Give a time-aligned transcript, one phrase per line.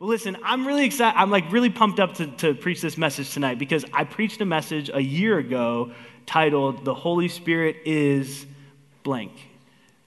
[0.00, 1.14] Well, listen, I'm really excited.
[1.18, 4.46] I'm like really pumped up to, to preach this message tonight because I preached a
[4.46, 5.92] message a year ago
[6.24, 8.46] titled The Holy Spirit is
[9.02, 9.32] blank.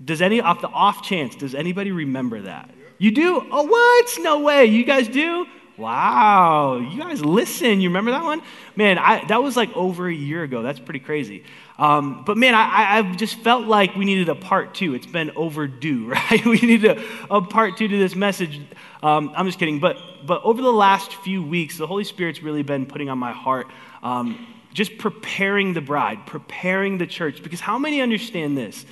[0.03, 2.71] Does any, off the off chance, does anybody remember that?
[2.97, 3.47] You do?
[3.51, 4.17] Oh, what?
[4.23, 4.65] No way.
[4.65, 5.45] You guys do?
[5.77, 6.77] Wow.
[6.77, 7.79] You guys listen.
[7.79, 8.41] You remember that one?
[8.75, 10.63] Man, I, that was like over a year ago.
[10.63, 11.43] That's pretty crazy.
[11.77, 14.93] Um, but man, I, have just felt like we needed a part two.
[14.93, 16.45] It's been overdue, right?
[16.45, 18.61] we needed a, a part two to this message.
[19.01, 19.79] Um, I'm just kidding.
[19.79, 23.31] But, but over the last few weeks, the Holy Spirit's really been putting on my
[23.31, 23.67] heart
[24.03, 27.41] um, just preparing the bride, preparing the church.
[27.41, 28.85] Because how many understand this?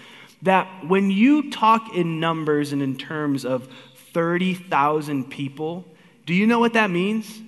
[0.43, 3.67] That when you talk in numbers and in terms of
[4.13, 5.85] 30,000 people,
[6.25, 7.41] do you know what that means?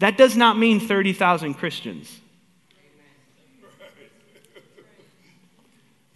[0.00, 2.20] That does not mean 30,000 Christians.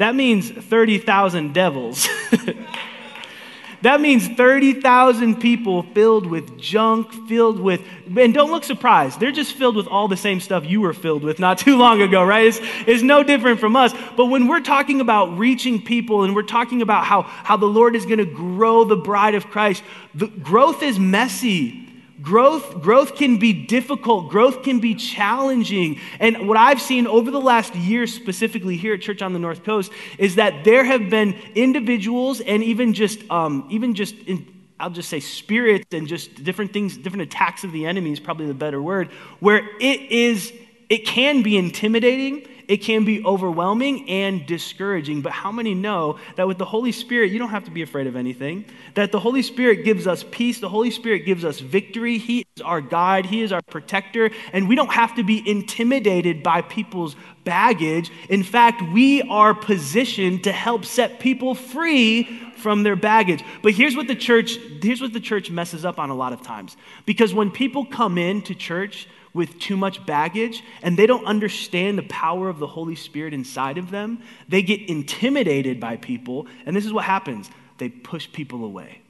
[0.01, 2.09] That means 30,000 devils.
[3.83, 7.83] that means 30,000 people filled with junk, filled with,
[8.17, 9.21] and don't look surprised.
[9.21, 12.01] They're just filled with all the same stuff you were filled with not too long
[12.01, 12.47] ago, right?
[12.47, 13.93] It's, it's no different from us.
[14.17, 17.95] But when we're talking about reaching people and we're talking about how, how the Lord
[17.95, 19.83] is going to grow the bride of Christ,
[20.15, 21.90] the growth is messy.
[22.21, 25.99] Growth, growth can be difficult, growth can be challenging.
[26.19, 29.65] And what I've seen over the last year, specifically here at Church on the North
[29.65, 34.47] Coast, is that there have been individuals and even just, um, even just in,
[34.79, 38.47] I'll just say spirits and just different things, different attacks of the enemy is probably
[38.47, 40.53] the better word, where it is,
[40.89, 45.23] it can be intimidating it can be overwhelming and discouraging.
[45.23, 48.07] But how many know that with the Holy Spirit, you don't have to be afraid
[48.07, 48.65] of anything?
[48.95, 52.19] That the Holy Spirit gives us peace, the Holy Spirit gives us victory.
[52.19, 56.45] He is our guide, He is our protector, and we don't have to be intimidated
[56.45, 58.13] by people's baggage.
[58.29, 62.23] In fact, we are positioned to help set people free
[62.55, 63.43] from their baggage.
[63.63, 66.41] But here's what the church here's what the church messes up on a lot of
[66.41, 66.77] times.
[67.05, 72.03] Because when people come into church, with too much baggage and they don't understand the
[72.05, 76.47] power of the Holy Spirit inside of them, they get intimidated by people.
[76.67, 79.01] And this is what happens they push people away.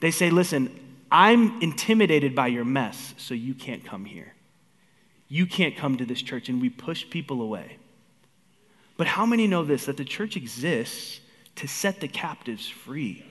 [0.00, 0.78] They say, Listen,
[1.10, 4.34] I'm intimidated by your mess, so you can't come here.
[5.28, 6.48] You can't come to this church.
[6.48, 7.78] And we push people away.
[8.96, 9.86] But how many know this?
[9.86, 11.20] That the church exists
[11.56, 13.24] to set the captives free.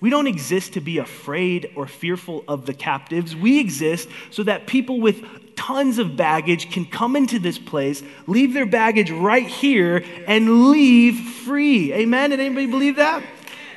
[0.00, 3.34] We don't exist to be afraid or fearful of the captives.
[3.34, 5.24] We exist so that people with
[5.56, 11.18] tons of baggage can come into this place, leave their baggage right here, and leave
[11.18, 11.92] free.
[11.92, 12.30] Amen?
[12.30, 13.24] Did anybody believe that?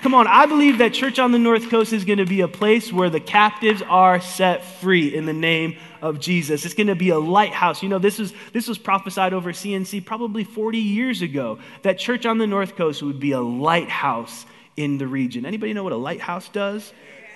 [0.01, 2.47] Come on, I believe that Church on the North Coast is going to be a
[2.47, 6.63] place where the captives are set free in the name of Jesus.
[6.63, 7.83] It's going to be a lighthouse.
[7.83, 12.25] You know, this was, this was prophesied over CNC probably 40 years ago that Church
[12.25, 14.45] on the North Coast would be a lighthouse
[14.77, 15.45] in the region.
[15.45, 16.93] Anybody know what a lighthouse does?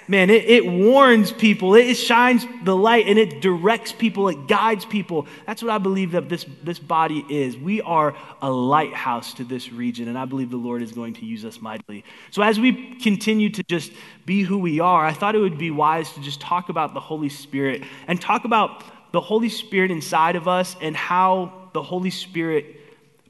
[0.08, 4.84] Man, it, it warns people, it shines the light, and it directs people, it guides
[4.86, 5.28] people.
[5.46, 7.58] That's what I believe that this, this body is.
[7.58, 11.26] We are a lighthouse to this region, and I believe the Lord is going to
[11.26, 12.04] use us mightily.
[12.32, 13.94] So, as we continue to just
[14.26, 17.00] be who we are, I thought it would be wise to just talk about the
[17.00, 18.84] Holy Spirit and talk about
[19.14, 22.66] the Holy Spirit inside of us and how the Holy Spirit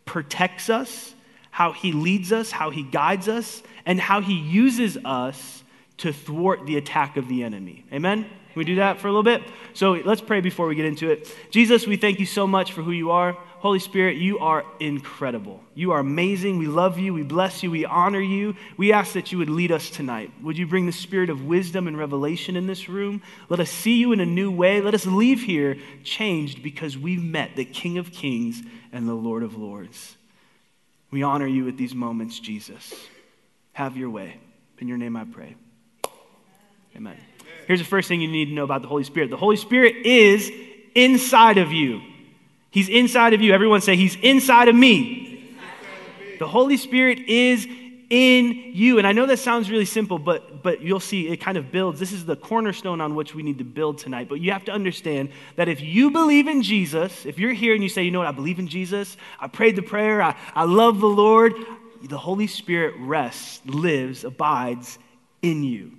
[0.06, 1.14] protects us,
[1.52, 5.63] how He leads us, how He guides us, and how He uses us
[6.04, 7.86] to thwart the attack of the enemy.
[7.94, 8.24] Amen?
[8.24, 9.42] Can we do that for a little bit?
[9.74, 11.34] So let's pray before we get into it.
[11.50, 13.34] Jesus, we thank you so much for who you are.
[13.60, 15.64] Holy Spirit, you are incredible.
[15.76, 16.58] You are amazing.
[16.58, 17.14] We love you.
[17.14, 17.72] We bless you.
[17.72, 18.58] We honor you.
[18.76, 20.30] We ask that you would lead us tonight.
[20.44, 23.22] Would you bring the spirit of wisdom and revelation in this room?
[23.48, 24.82] Let us see you in a new way.
[24.82, 29.44] Let us leave here changed because we've met the King of Kings and the Lord
[29.44, 30.18] of Lords.
[31.12, 32.94] We honor you at these moments, Jesus.
[33.72, 34.36] Have your way.
[34.80, 35.56] In your name I pray.
[36.96, 37.18] Amen.
[37.68, 40.06] Here's the first thing you need to know about the Holy Spirit the Holy Spirit
[40.06, 40.52] is
[40.96, 42.02] inside of you.
[42.72, 43.54] He's inside of you.
[43.54, 45.56] Everyone say, He's inside of me.
[46.40, 47.68] The Holy Spirit is
[48.10, 48.98] in you.
[48.98, 52.00] And I know that sounds really simple, but, but you'll see it kind of builds.
[52.00, 54.30] This is the cornerstone on which we need to build tonight.
[54.30, 57.82] But you have to understand that if you believe in Jesus, if you're here and
[57.82, 60.66] you say, you know what, I believe in Jesus, I prayed the prayer, I, I
[60.66, 61.54] love the Lord,
[62.04, 65.00] the Holy Spirit rests, lives, abides
[65.42, 65.92] in you.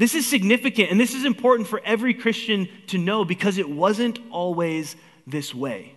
[0.00, 4.18] This is significant, and this is important for every Christian to know because it wasn't
[4.30, 5.92] always this way.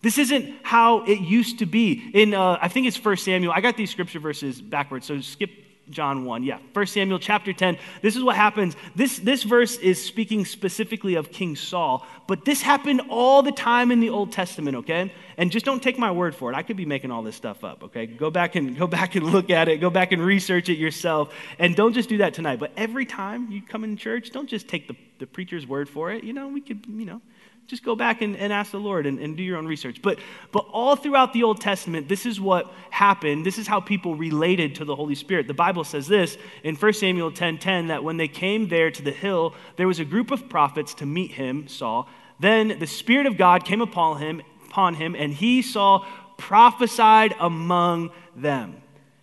[0.00, 2.08] This isn't how it used to be.
[2.14, 3.52] In, uh, I think it's First Samuel.
[3.52, 5.50] I got these scripture verses backwards, so skip
[5.92, 6.42] John 1.
[6.42, 7.78] Yeah, 1 Samuel chapter 10.
[8.00, 8.74] This is what happens.
[8.96, 13.90] This, this verse is speaking specifically of King Saul, but this happened all the time
[13.90, 15.12] in the Old Testament, okay?
[15.36, 16.56] And just don't take my word for it.
[16.56, 18.06] I could be making all this stuff up, okay?
[18.06, 19.78] Go back and go back and look at it.
[19.78, 21.32] Go back and research it yourself.
[21.58, 22.58] And don't just do that tonight.
[22.58, 26.10] But every time you come in church, don't just take the the preacher's word for
[26.10, 26.24] it.
[26.24, 27.20] You know, we could, you know,
[27.72, 30.02] just go back and, and ask the Lord and, and do your own research.
[30.02, 30.18] But,
[30.50, 33.46] but all throughout the Old Testament, this is what happened.
[33.46, 35.46] This is how people related to the Holy Spirit.
[35.46, 39.00] The Bible says this in 1 Samuel 10 10 that when they came there to
[39.00, 42.10] the hill, there was a group of prophets to meet him, Saul.
[42.38, 46.04] Then the Spirit of God came upon him, upon him, and he saw
[46.36, 48.82] prophesied among them.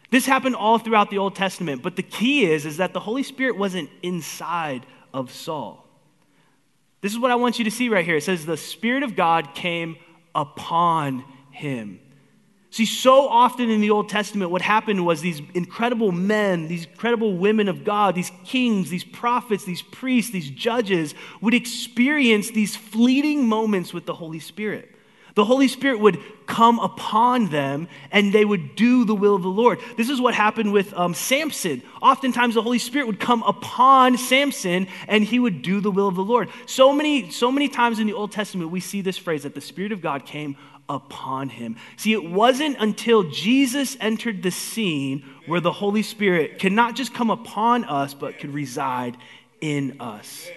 [0.10, 3.22] This happened all throughout the Old Testament, but the key is, is that the Holy
[3.22, 5.86] Spirit wasn't inside of Saul.
[7.02, 8.18] This is what I want you to see right here.
[8.18, 9.98] It says, The Spirit of God came
[10.36, 12.00] upon him.
[12.72, 17.36] See, so often in the Old Testament, what happened was these incredible men, these incredible
[17.36, 23.48] women of God, these kings, these prophets, these priests, these judges would experience these fleeting
[23.48, 24.94] moments with the Holy Spirit.
[25.40, 29.48] The Holy Spirit would come upon them and they would do the will of the
[29.48, 29.80] Lord.
[29.96, 31.82] This is what happened with um, Samson.
[32.02, 36.16] Oftentimes, the Holy Spirit would come upon Samson and he would do the will of
[36.16, 36.50] the Lord.
[36.66, 39.62] So many, so many times in the Old Testament, we see this phrase that the
[39.62, 40.58] Spirit of God came
[40.90, 41.78] upon him.
[41.96, 47.14] See, it wasn't until Jesus entered the scene where the Holy Spirit could not just
[47.14, 49.16] come upon us, but could reside
[49.62, 50.50] in us.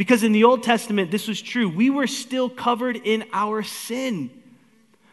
[0.00, 1.68] Because in the Old Testament, this was true.
[1.68, 4.30] We were still covered in our sin.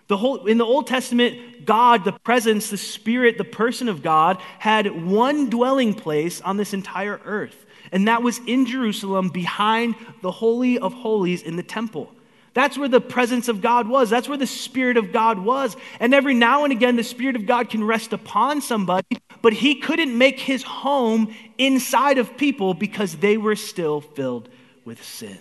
[0.08, 4.38] The whole, in the Old Testament, God, the presence, the Spirit, the person of God,
[4.60, 7.66] had one dwelling place on this entire earth.
[7.92, 12.10] And that was in Jerusalem behind the Holy of Holies in the temple.
[12.54, 14.10] That's where the presence of God was.
[14.10, 15.76] That's where the Spirit of God was.
[16.00, 19.82] And every now and again, the Spirit of God can rest upon somebody, but He
[19.82, 24.48] couldn't make His home inside of people because they were still filled
[24.88, 25.38] with sin.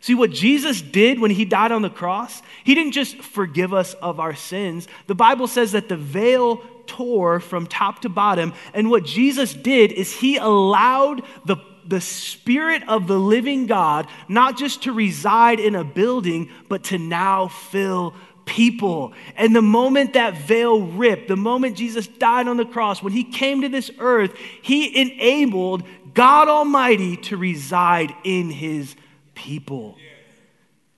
[0.00, 2.40] See what Jesus did when he died on the cross?
[2.64, 4.88] He didn't just forgive us of our sins.
[5.08, 8.54] The Bible says that the veil tore from top to bottom.
[8.72, 14.56] And what Jesus did is he allowed the, the Spirit of the living God not
[14.56, 18.14] just to reside in a building, but to now fill
[18.48, 19.12] people.
[19.36, 23.22] And the moment that veil ripped, the moment Jesus died on the cross, when he
[23.22, 25.84] came to this earth, he enabled
[26.14, 28.94] God Almighty to reside in his
[29.34, 29.96] people.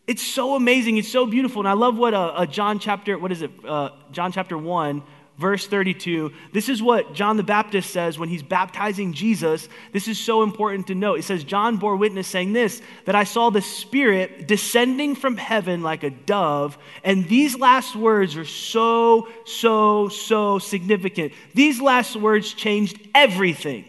[0.07, 0.97] It's so amazing.
[0.97, 1.61] It's so beautiful.
[1.61, 3.51] And I love what uh, uh, John chapter, what is it?
[3.65, 5.03] Uh, John chapter 1,
[5.39, 6.33] verse 32.
[6.53, 9.69] This is what John the Baptist says when he's baptizing Jesus.
[9.93, 11.21] This is so important to note.
[11.21, 15.83] It says, John bore witness saying this, that I saw the Spirit descending from heaven
[15.83, 16.77] like a dove.
[17.05, 21.33] And these last words are so, so, so significant.
[21.55, 23.85] These last words changed everything.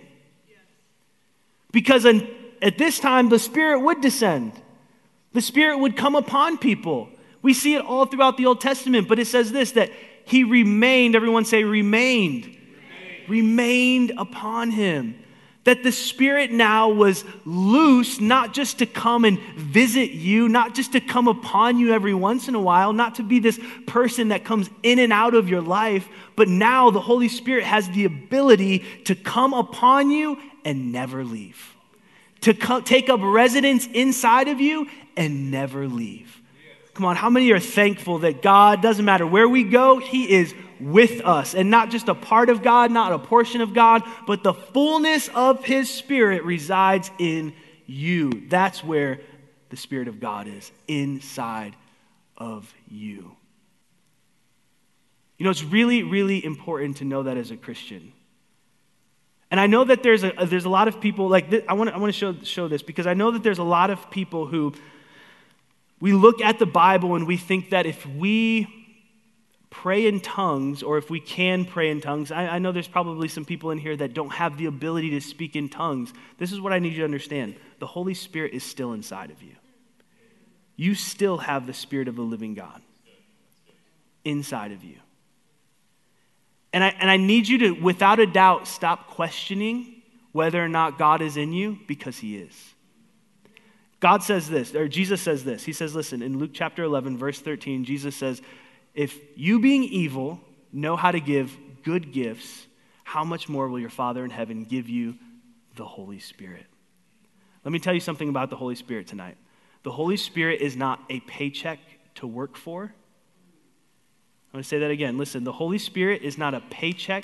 [1.72, 4.54] Because at this time, the Spirit would descend,
[5.34, 7.10] the Spirit would come upon people.
[7.42, 9.92] We see it all throughout the Old Testament, but it says this that
[10.26, 15.21] He remained, everyone say, remained, remained, remained upon Him.
[15.64, 20.94] That the Spirit now was loose, not just to come and visit you, not just
[20.94, 24.44] to come upon you every once in a while, not to be this person that
[24.44, 28.80] comes in and out of your life, but now the Holy Spirit has the ability
[29.06, 31.76] to come upon you and never leave,
[32.42, 36.42] to co- take up residence inside of you and never leave.
[36.96, 40.54] Come on, how many are thankful that God, doesn't matter where we go, He is
[40.82, 44.44] with us and not just a part of God, not a portion of God, but
[44.44, 47.54] the fullness of His Spirit resides in
[47.86, 48.48] you.
[48.48, 49.20] That's where
[49.70, 51.76] the Spirit of God is, inside
[52.38, 53.36] of you.
[55.38, 58.14] You know, it's really, really important to know that as a Christian.
[59.50, 61.74] And I know that there's a, uh, there's a lot of people, like, this, I
[61.74, 64.10] want to I wanna show, show this because I know that there's a lot of
[64.12, 64.74] people who
[66.00, 68.81] we look at the Bible and we think that if we
[69.72, 73.28] pray in tongues or if we can pray in tongues, I, I know there's probably
[73.28, 76.14] some people in here that don't have the ability to speak in tongues.
[76.38, 79.42] This is what I need you to understand the Holy Spirit is still inside of
[79.42, 79.56] you.
[80.76, 82.82] You still have the Spirit of the living God
[84.24, 84.98] inside of you.
[86.74, 90.02] And I, and I need you to, without a doubt, stop questioning
[90.32, 92.74] whether or not God is in you because he is.
[94.00, 95.64] God says this, or Jesus says this.
[95.64, 98.42] He says, listen, in Luke chapter 11, verse 13, Jesus says,
[98.94, 100.40] If you being evil
[100.72, 102.68] know how to give good gifts,
[103.04, 105.16] how much more will your Father in heaven give you
[105.76, 106.66] the Holy Spirit?
[107.64, 109.38] Let me tell you something about the Holy Spirit tonight.
[109.84, 111.80] The Holy Spirit is not a paycheck
[112.16, 112.94] to work for,
[114.52, 115.18] I'm going to say that again.
[115.18, 117.24] Listen, the Holy Spirit is not a paycheck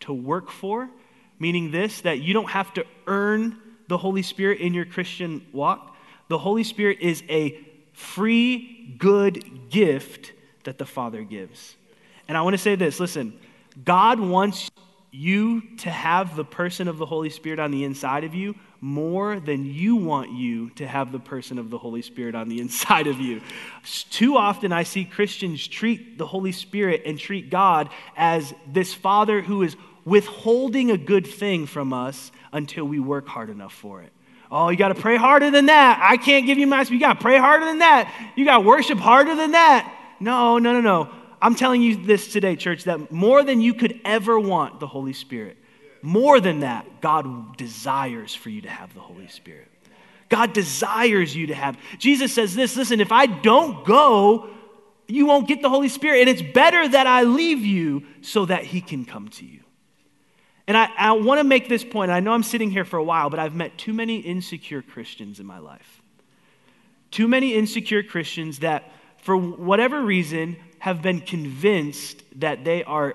[0.00, 0.90] to work for,
[1.38, 3.56] meaning this that you don't have to earn
[3.88, 5.96] the Holy Spirit in your Christian walk.
[6.28, 7.58] The Holy Spirit is a
[7.94, 10.32] free, good gift
[10.68, 11.76] that the Father gives.
[12.28, 13.32] And I want to say this listen,
[13.84, 14.70] God wants
[15.10, 19.40] you to have the person of the Holy Spirit on the inside of you more
[19.40, 23.06] than you want you to have the person of the Holy Spirit on the inside
[23.06, 23.40] of you.
[24.10, 29.40] Too often, I see Christians treat the Holy Spirit and treat God as this Father
[29.40, 34.12] who is withholding a good thing from us until we work hard enough for it.
[34.50, 35.98] Oh, you got to pray harder than that.
[36.02, 36.82] I can't give you my.
[36.82, 38.32] You got to pray harder than that.
[38.36, 39.94] You got to worship harder than that.
[40.20, 41.10] No, no, no, no.
[41.40, 45.12] I'm telling you this today, church, that more than you could ever want the Holy
[45.12, 45.56] Spirit,
[46.02, 49.68] more than that, God desires for you to have the Holy Spirit.
[50.28, 51.78] God desires you to have.
[51.98, 54.50] Jesus says this listen, if I don't go,
[55.06, 56.20] you won't get the Holy Spirit.
[56.20, 59.60] And it's better that I leave you so that He can come to you.
[60.66, 62.10] And I, I want to make this point.
[62.10, 65.40] I know I'm sitting here for a while, but I've met too many insecure Christians
[65.40, 66.02] in my life.
[67.10, 68.92] Too many insecure Christians that,
[69.28, 73.14] for whatever reason, have been convinced that they are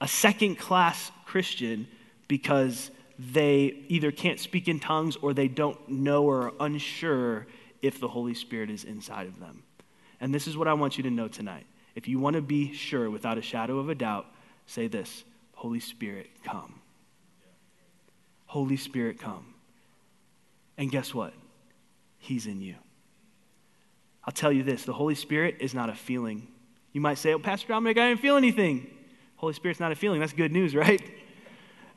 [0.00, 1.86] a second class Christian
[2.26, 7.46] because they either can't speak in tongues or they don't know or are unsure
[7.80, 9.62] if the Holy Spirit is inside of them.
[10.20, 11.66] And this is what I want you to know tonight.
[11.94, 14.26] If you want to be sure without a shadow of a doubt,
[14.66, 15.22] say this
[15.54, 16.80] Holy Spirit, come.
[18.46, 19.54] Holy Spirit, come.
[20.76, 21.32] And guess what?
[22.18, 22.74] He's in you.
[24.24, 26.48] I'll tell you this the Holy Spirit is not a feeling.
[26.92, 28.88] You might say, Oh, Pastor Dominic, I didn't feel anything.
[29.36, 30.20] Holy Spirit's not a feeling.
[30.20, 31.02] That's good news, right?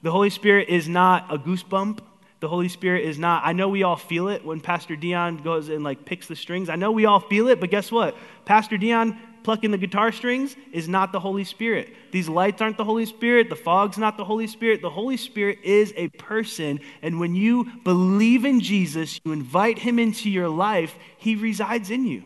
[0.02, 2.00] The Holy Spirit is not a goosebump.
[2.40, 5.70] The Holy Spirit is not, I know we all feel it when Pastor Dion goes
[5.70, 6.70] and like picks the strings.
[6.70, 8.16] I know we all feel it, but guess what?
[8.44, 11.94] Pastor Dion plucking the guitar strings is not the Holy Spirit.
[12.12, 13.48] These lights aren't the Holy Spirit.
[13.48, 14.82] The fog's not the Holy Spirit.
[14.82, 16.80] The Holy Spirit is a person.
[17.04, 22.06] And when you believe in Jesus, you invite him into your life, he resides in
[22.08, 22.24] you.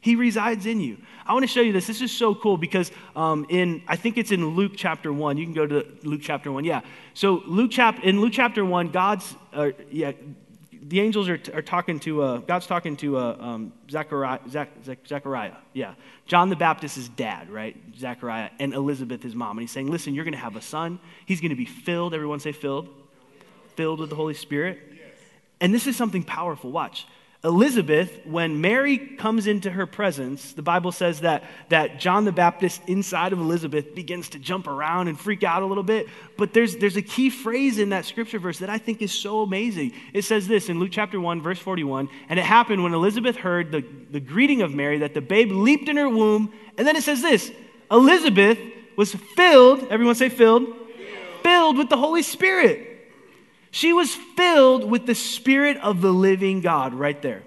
[0.00, 0.98] He resides in you.
[1.24, 1.86] I want to show you this.
[1.86, 5.36] This is so cool because um, in I think it's in Luke chapter one.
[5.36, 6.64] You can go to Luke chapter one.
[6.64, 6.80] Yeah.
[7.14, 10.12] So Luke chap in Luke chapter one, God's uh, yeah
[10.82, 14.98] the angels are, are talking to, uh, God's talking to uh, um, Zechariah, Zach, Zach,
[15.06, 15.94] Zechariah, yeah.
[16.26, 17.76] John the Baptist is dad, right?
[17.96, 19.58] Zechariah, and Elizabeth, his mom.
[19.58, 21.00] And he's saying, listen, you're going to have a son.
[21.26, 22.88] He's going to be filled, everyone say filled,
[23.76, 24.78] filled with the Holy Spirit.
[25.60, 26.70] And this is something powerful.
[26.70, 27.06] Watch.
[27.44, 32.82] Elizabeth, when Mary comes into her presence, the Bible says that, that John the Baptist
[32.88, 36.08] inside of Elizabeth begins to jump around and freak out a little bit.
[36.36, 39.42] But there's, there's a key phrase in that scripture verse that I think is so
[39.42, 39.92] amazing.
[40.12, 43.70] It says this in Luke chapter 1, verse 41 And it happened when Elizabeth heard
[43.70, 46.52] the, the greeting of Mary that the babe leaped in her womb.
[46.76, 47.52] And then it says this
[47.88, 48.58] Elizabeth
[48.96, 52.87] was filled, everyone say filled, filled, filled with the Holy Spirit.
[53.70, 57.42] She was filled with the Spirit of the living God right there.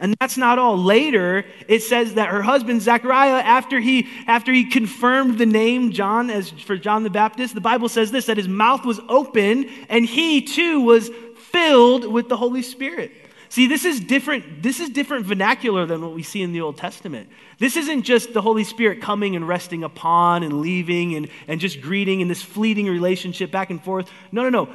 [0.00, 0.76] And that's not all.
[0.76, 6.30] Later, it says that her husband Zechariah, after he after he confirmed the name John
[6.30, 10.04] as for John the Baptist, the Bible says this that his mouth was open and
[10.04, 13.12] he too was filled with the Holy Spirit.
[13.48, 14.64] See, this is different.
[14.64, 17.28] This is different vernacular than what we see in the Old Testament.
[17.60, 21.80] This isn't just the Holy Spirit coming and resting upon and leaving and, and just
[21.80, 24.10] greeting in this fleeting relationship back and forth.
[24.32, 24.68] No, no, no.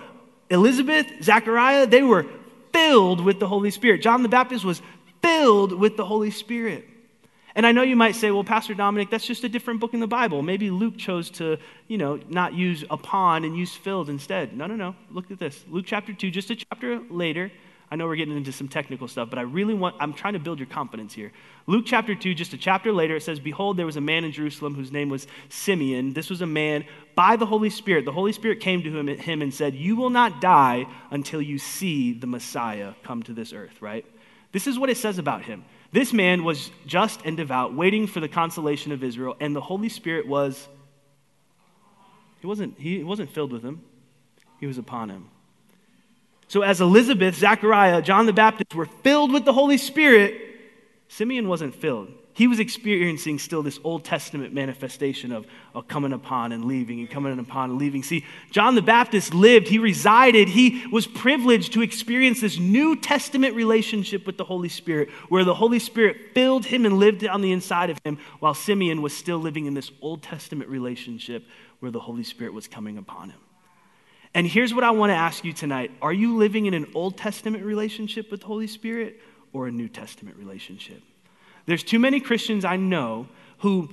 [0.50, 2.26] Elizabeth, Zachariah, they were
[2.74, 4.02] filled with the Holy Spirit.
[4.02, 4.82] John the Baptist was
[5.22, 6.86] filled with the Holy Spirit.
[7.56, 10.00] And I know you might say, well, Pastor Dominic, that's just a different book in
[10.00, 10.42] the Bible.
[10.42, 14.56] Maybe Luke chose to, you know, not use upon and use filled instead.
[14.56, 14.96] No, no, no.
[15.12, 15.66] Look at this.
[15.68, 17.52] Luke chapter 2, just a chapter later,
[17.92, 20.40] I know we're getting into some technical stuff, but I really want, I'm trying to
[20.40, 21.32] build your confidence here.
[21.70, 24.32] Luke chapter 2, just a chapter later, it says, Behold, there was a man in
[24.32, 26.14] Jerusalem whose name was Simeon.
[26.14, 26.84] This was a man
[27.14, 28.06] by the Holy Spirit.
[28.06, 32.12] The Holy Spirit came to him, and said, You will not die until you see
[32.12, 34.04] the Messiah come to this earth, right?
[34.52, 35.64] This is what it says about him.
[35.92, 39.90] This man was just and devout, waiting for the consolation of Israel, and the Holy
[39.90, 40.68] Spirit was,
[42.40, 43.84] he wasn't, he wasn't filled with him,
[44.60, 45.30] he was upon him.
[46.48, 50.49] So, as Elizabeth, Zachariah, John the Baptist were filled with the Holy Spirit,
[51.12, 52.08] Simeon wasn't filled.
[52.34, 57.10] He was experiencing still this Old Testament manifestation of, of coming upon and leaving and
[57.10, 58.04] coming upon and leaving.
[58.04, 63.56] See, John the Baptist lived, he resided, he was privileged to experience this New Testament
[63.56, 67.52] relationship with the Holy Spirit, where the Holy Spirit filled him and lived on the
[67.52, 71.44] inside of him, while Simeon was still living in this Old Testament relationship
[71.80, 73.40] where the Holy Spirit was coming upon him.
[74.36, 77.18] And here's what I want to ask you tonight Are you living in an Old
[77.18, 79.20] Testament relationship with the Holy Spirit
[79.54, 81.02] or a New Testament relationship?
[81.66, 83.28] There's too many Christians I know
[83.60, 83.90] who,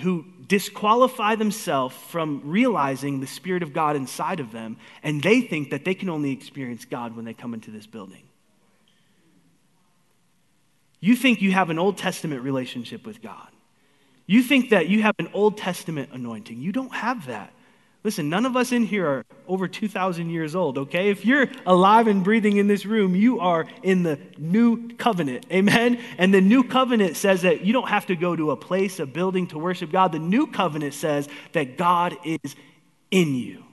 [0.00, 5.70] who disqualify themselves from realizing the Spirit of God inside of them, and they think
[5.70, 8.22] that they can only experience God when they come into this building.
[11.00, 13.48] You think you have an Old Testament relationship with God.
[14.26, 16.60] You think that you have an Old Testament anointing.
[16.60, 17.52] You don't have that.
[18.04, 21.10] Listen, none of us in here are over 2,000 years old, okay?
[21.10, 26.00] If you're alive and breathing in this room, you are in the new covenant, amen?
[26.16, 29.06] And the new covenant says that you don't have to go to a place, a
[29.06, 30.12] building to worship God.
[30.12, 32.54] The new covenant says that God is
[33.10, 33.64] in you.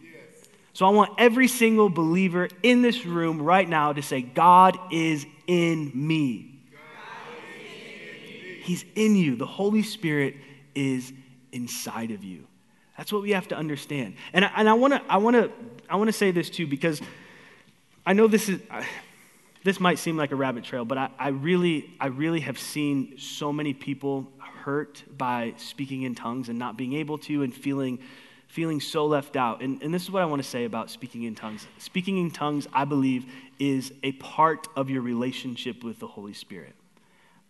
[0.74, 5.25] So I want every single believer in this room right now to say, God is
[5.48, 6.60] in me.
[8.63, 9.36] He's in you.
[9.36, 10.36] The Holy Spirit
[10.74, 11.13] is
[11.51, 12.48] inside of you.
[12.97, 14.15] That's what we have to understand.
[14.33, 15.51] And I, and I want to I want to
[15.89, 17.01] I want to say this too because
[18.05, 18.61] I know this is
[19.63, 23.17] this might seem like a rabbit trail, but I, I really I really have seen
[23.17, 27.99] so many people hurt by speaking in tongues and not being able to and feeling
[28.47, 29.61] feeling so left out.
[29.61, 31.67] And, and this is what I want to say about speaking in tongues.
[31.77, 33.25] Speaking in tongues, I believe,
[33.59, 36.73] is a part of your relationship with the Holy Spirit.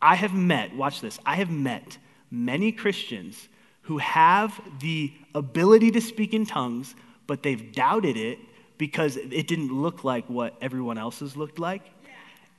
[0.02, 2.00] I have met, watch this, I have met
[2.32, 3.48] many Christians
[3.86, 6.96] who have the ability to speak in tongues,
[7.28, 8.40] but they've doubted it
[8.78, 11.84] because it didn't look like what everyone else's looked like.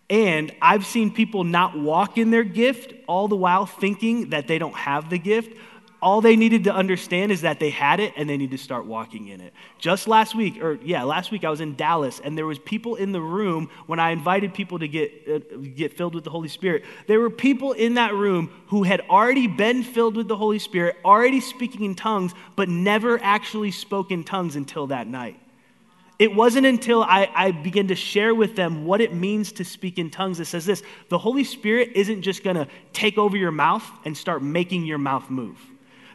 [0.08, 4.58] And I've seen people not walk in their gift all the while thinking that they
[4.58, 5.58] don't have the gift
[6.02, 8.86] all they needed to understand is that they had it and they need to start
[8.86, 9.52] walking in it.
[9.78, 12.96] Just last week or yeah last week i was in dallas and there was people
[12.96, 15.38] in the room when i invited people to get, uh,
[15.74, 16.84] get filled with the holy spirit.
[17.06, 20.96] There were people in that room who had already been filled with the holy spirit
[21.04, 25.40] already speaking in tongues but never actually spoke in tongues until that night.
[26.18, 29.98] It wasn't until I, I began to share with them what it means to speak
[29.98, 33.50] in tongues that says this the Holy Spirit isn't just going to take over your
[33.50, 35.58] mouth and start making your mouth move.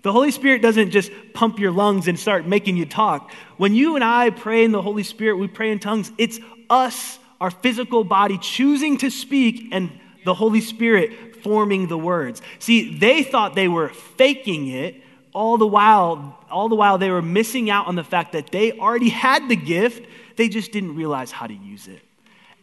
[0.01, 3.31] The Holy Spirit doesn't just pump your lungs and start making you talk.
[3.57, 6.39] When you and I pray in the Holy Spirit, we pray in tongues, it's
[6.69, 9.91] us, our physical body, choosing to speak and
[10.25, 12.41] the Holy Spirit forming the words.
[12.59, 15.01] See, they thought they were faking it
[15.33, 18.73] all the while all the while they were missing out on the fact that they
[18.73, 20.05] already had the gift,
[20.35, 22.01] they just didn't realize how to use it.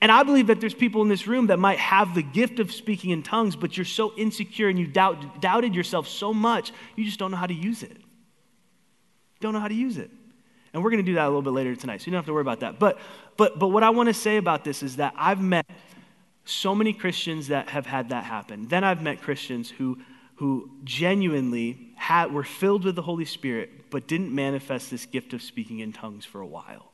[0.01, 2.73] And I believe that there's people in this room that might have the gift of
[2.73, 7.05] speaking in tongues, but you're so insecure and you doubt, doubted yourself so much, you
[7.05, 7.97] just don't know how to use it.
[9.41, 10.11] Don't know how to use it.
[10.73, 12.27] And we're going to do that a little bit later tonight, so you don't have
[12.27, 12.79] to worry about that.
[12.79, 12.99] But,
[13.37, 15.67] but, but what I want to say about this is that I've met
[16.45, 18.69] so many Christians that have had that happen.
[18.69, 19.99] Then I've met Christians who,
[20.37, 25.43] who genuinely had, were filled with the Holy Spirit, but didn't manifest this gift of
[25.43, 26.93] speaking in tongues for a while.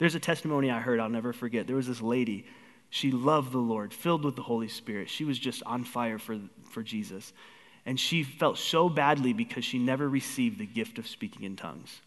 [0.00, 1.66] There's a testimony I heard I'll never forget.
[1.66, 2.46] There was this lady.
[2.88, 5.10] She loved the Lord, filled with the Holy Spirit.
[5.10, 6.38] She was just on fire for,
[6.70, 7.34] for Jesus.
[7.84, 12.00] And she felt so badly because she never received the gift of speaking in tongues.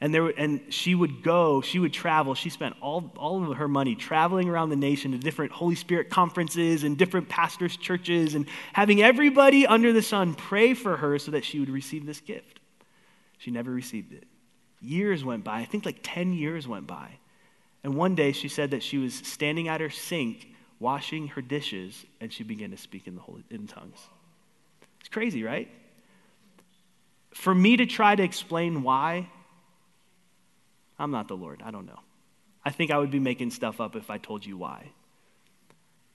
[0.00, 2.36] And, there, and she would go, she would travel.
[2.36, 6.10] She spent all, all of her money traveling around the nation to different Holy Spirit
[6.10, 11.32] conferences and different pastors' churches and having everybody under the sun pray for her so
[11.32, 12.60] that she would receive this gift.
[13.38, 14.28] She never received it.
[14.80, 15.58] Years went by.
[15.58, 17.18] I think like 10 years went by.
[17.84, 22.04] And one day she said that she was standing at her sink washing her dishes
[22.20, 23.98] and she began to speak in the holy in tongues.
[25.00, 25.68] It's crazy, right?
[27.34, 29.28] For me to try to explain why,
[30.98, 31.62] I'm not the Lord.
[31.64, 32.00] I don't know.
[32.64, 34.90] I think I would be making stuff up if I told you why.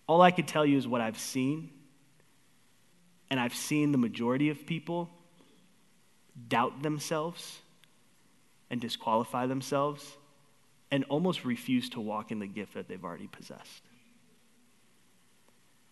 [0.05, 1.69] All I could tell you is what I've seen.
[3.29, 5.09] And I've seen the majority of people
[6.47, 7.59] doubt themselves
[8.69, 10.17] and disqualify themselves
[10.91, 13.83] and almost refuse to walk in the gift that they've already possessed.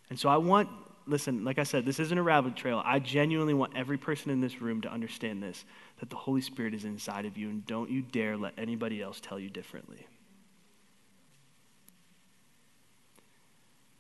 [0.10, 0.70] And so I want,
[1.08, 2.82] listen, like I said, this isn't a rabbit trail.
[2.86, 5.66] I genuinely want every person in this room to understand this
[6.00, 9.20] that the Holy Spirit is inside of you, and don't you dare let anybody else
[9.20, 10.06] tell you differently.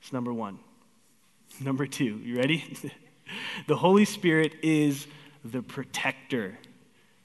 [0.02, 0.60] It's number one.
[1.62, 2.78] Number two, you ready?
[3.68, 5.08] the Holy Spirit is
[5.46, 6.58] the protector.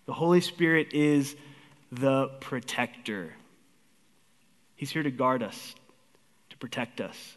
[0.07, 1.35] The Holy Spirit is
[1.91, 3.35] the protector.
[4.81, 5.75] He's here to guard us,
[6.49, 7.37] to protect us.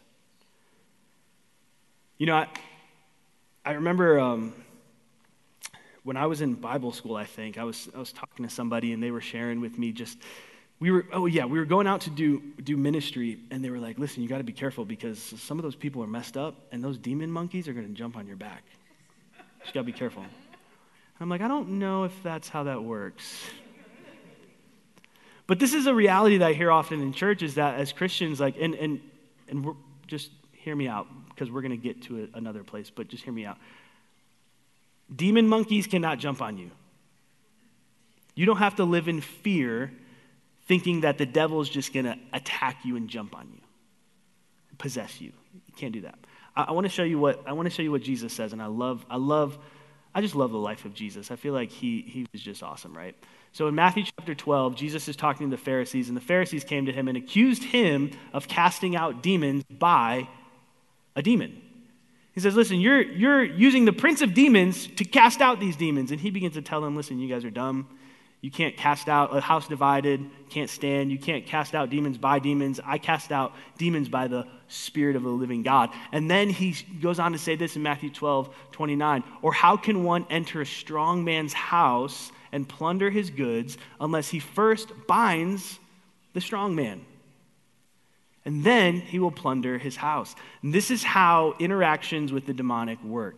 [2.16, 2.48] You know, I,
[3.66, 4.54] I remember um,
[6.04, 8.94] when I was in Bible school, I think, I was, I was talking to somebody
[8.94, 10.16] and they were sharing with me just,
[10.80, 13.78] we were, oh yeah, we were going out to do, do ministry and they were
[13.78, 16.54] like, listen, you got to be careful because some of those people are messed up
[16.72, 18.62] and those demon monkeys are going to jump on your back.
[19.66, 20.24] You got to be careful.
[21.20, 23.44] I'm like, I don't know if that's how that works.
[25.46, 28.40] But this is a reality that I hear often in church is that as Christians,
[28.40, 29.00] like, and, and,
[29.48, 29.74] and
[30.06, 33.24] just hear me out because we're going to get to a, another place, but just
[33.24, 33.58] hear me out.
[35.14, 36.70] Demon monkeys cannot jump on you.
[38.34, 39.92] You don't have to live in fear
[40.66, 43.60] thinking that the devil is just going to attack you and jump on you,
[44.78, 45.32] possess you.
[45.66, 46.18] You can't do that.
[46.56, 48.52] I, I want to show you what I want to show you what Jesus says,
[48.52, 49.58] and I love I love
[50.14, 51.30] I just love the life of Jesus.
[51.30, 53.16] I feel like he, he was just awesome, right?
[53.52, 56.86] So in Matthew chapter 12, Jesus is talking to the Pharisees, and the Pharisees came
[56.86, 60.28] to him and accused him of casting out demons by
[61.16, 61.60] a demon.
[62.32, 66.10] He says, Listen, you're, you're using the prince of demons to cast out these demons.
[66.10, 67.88] And he begins to tell them, Listen, you guys are dumb.
[68.40, 71.10] You can't cast out a house divided, can't stand.
[71.10, 72.78] You can't cast out demons by demons.
[72.84, 75.90] I cast out demons by the Spirit of the living God.
[76.12, 79.24] And then he goes on to say this in Matthew 12, 29.
[79.42, 84.38] Or how can one enter a strong man's house and plunder his goods unless he
[84.38, 85.80] first binds
[86.34, 87.04] the strong man.
[88.44, 90.36] And then he will plunder his house.
[90.62, 93.36] And this is how interactions with the demonic work.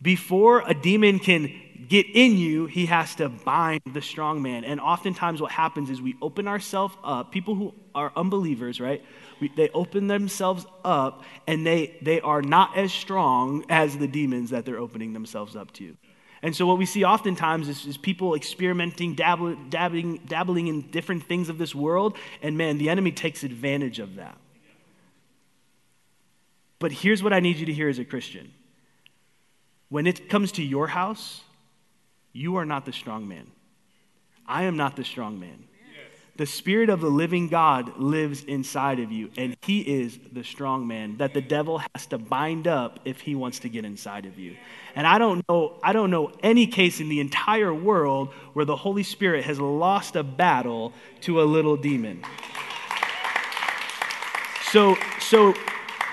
[0.00, 1.52] Before a demon can
[1.88, 4.64] get in you, he has to bind the strong man.
[4.64, 7.32] And oftentimes, what happens is we open ourselves up.
[7.32, 9.02] People who are unbelievers, right?
[9.40, 14.50] We, they open themselves up and they, they are not as strong as the demons
[14.50, 15.96] that they're opening themselves up to.
[16.42, 21.24] And so, what we see oftentimes is, is people experimenting, dabbling, dabbling, dabbling in different
[21.24, 24.36] things of this world, and man, the enemy takes advantage of that.
[26.78, 28.52] But here's what I need you to hear as a Christian
[29.88, 31.42] when it comes to your house,
[32.32, 33.46] you are not the strong man.
[34.46, 35.64] I am not the strong man.
[36.38, 40.86] The Spirit of the living God lives inside of you, and He is the strong
[40.86, 44.38] man that the devil has to bind up if he wants to get inside of
[44.38, 44.56] you.
[44.94, 48.76] And I don't know, I don't know any case in the entire world where the
[48.76, 52.22] Holy Spirit has lost a battle to a little demon.
[54.70, 55.54] So, so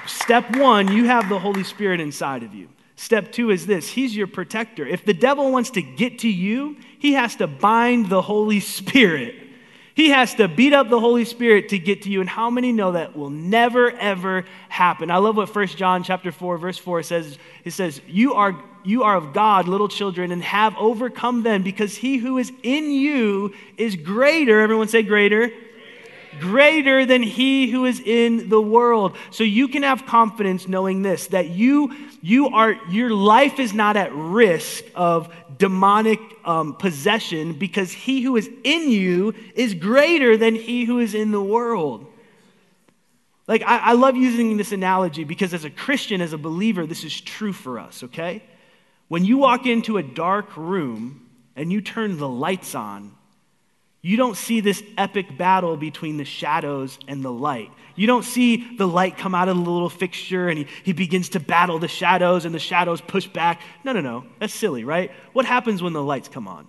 [0.07, 2.67] step one, you have the Holy Spirit inside of you.
[2.95, 4.85] Step two is this He's your protector.
[4.85, 9.35] If the devil wants to get to you, he has to bind the Holy Spirit.
[9.93, 12.19] He has to beat up the Holy Spirit to get to you.
[12.19, 15.09] And how many know that will never, ever happen?
[15.09, 17.37] I love what 1 John chapter 4, verse 4 says.
[17.63, 21.95] It says, You are you are of God, little children, and have overcome them, because
[21.95, 24.61] he who is in you is greater.
[24.61, 25.51] Everyone say greater
[26.39, 29.15] greater than he who is in the world.
[29.31, 33.97] So you can have confidence knowing this that you you are your life is not
[33.97, 40.55] at risk of demonic um, possession because he who is in you is greater than
[40.55, 42.05] he who is in the world.
[43.47, 47.03] Like I, I love using this analogy because as a Christian, as a believer, this
[47.03, 48.03] is true for us.
[48.03, 48.43] Okay,
[49.07, 53.14] when you walk into a dark room and you turn the lights on
[54.05, 57.71] you don't see this epic battle between the shadows and the light.
[57.95, 61.29] You don't see the light come out of the little fixture and he, he begins
[61.29, 63.61] to battle the shadows and the shadows push back.
[63.83, 64.25] No, no, no.
[64.39, 65.11] That's silly, right?
[65.33, 66.67] What happens when the lights come on?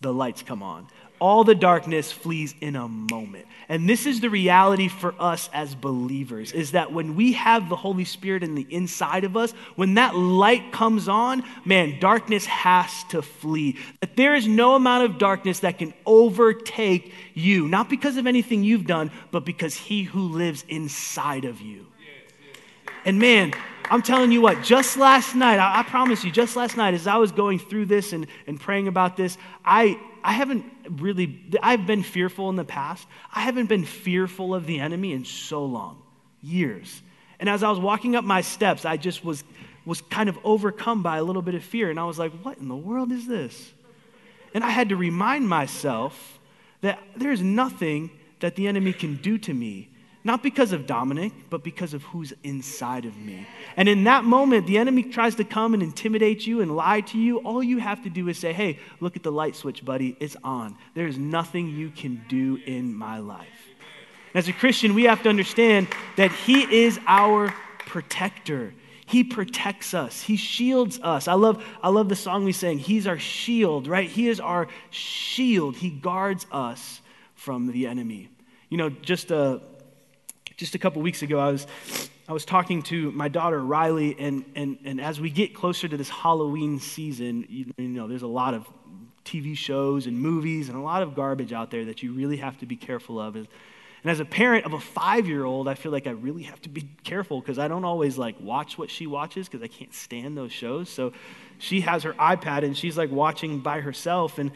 [0.00, 0.86] The lights come on
[1.20, 3.46] all the darkness flees in a moment.
[3.68, 7.76] And this is the reality for us as believers is that when we have the
[7.76, 13.04] Holy Spirit in the inside of us, when that light comes on, man, darkness has
[13.10, 13.78] to flee.
[14.00, 18.64] That there is no amount of darkness that can overtake you, not because of anything
[18.64, 21.86] you've done, but because he who lives inside of you.
[23.04, 23.52] And man,
[23.90, 27.06] I'm telling you what, just last night, I, I, promise you, just last night, as
[27.06, 30.64] I was going through this and, and praying about this, I, I haven't
[30.98, 33.06] really, I've been fearful in the past.
[33.32, 36.02] I haven't been fearful of the enemy in so long,
[36.42, 37.02] years.
[37.38, 39.44] And as I was walking up my steps, I just was,
[39.84, 41.90] was kind of overcome by a little bit of fear.
[41.90, 43.72] And I was like, what in the world is this?
[44.54, 46.38] And I had to remind myself
[46.80, 49.89] that there's nothing that the enemy can do to me
[50.22, 53.46] not because of Dominic, but because of who's inside of me.
[53.76, 57.18] And in that moment, the enemy tries to come and intimidate you and lie to
[57.18, 57.38] you.
[57.38, 60.16] All you have to do is say, hey, look at the light switch, buddy.
[60.20, 60.76] It's on.
[60.94, 63.48] There's nothing you can do in my life.
[64.34, 68.74] As a Christian, we have to understand that He is our protector.
[69.06, 70.22] He protects us.
[70.22, 71.26] He shields us.
[71.26, 72.78] I love, I love the song we sang.
[72.78, 74.08] He's our shield, right?
[74.08, 75.76] He is our shield.
[75.76, 77.00] He guards us
[77.34, 78.28] from the enemy.
[78.68, 79.62] You know, just a,
[80.60, 81.66] just a couple weeks ago, I was,
[82.28, 85.96] I was talking to my daughter, Riley, and, and, and as we get closer to
[85.96, 88.68] this Halloween season, you, you know, there's a lot of
[89.24, 92.58] TV shows and movies and a lot of garbage out there that you really have
[92.58, 93.36] to be careful of.
[93.36, 93.48] And
[94.04, 96.68] as a parent of a five year old, I feel like I really have to
[96.68, 100.36] be careful because I don't always like watch what she watches because I can't stand
[100.36, 100.90] those shows.
[100.90, 101.14] So
[101.56, 104.38] she has her iPad and she's like watching by herself.
[104.38, 104.52] And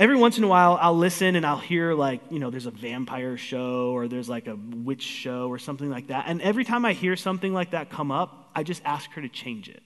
[0.00, 2.70] every once in a while I'll listen and I'll hear like, you know, there's a
[2.70, 6.24] vampire show or there's like a witch show or something like that.
[6.26, 9.28] And every time I hear something like that come up, I just ask her to
[9.28, 9.82] change it.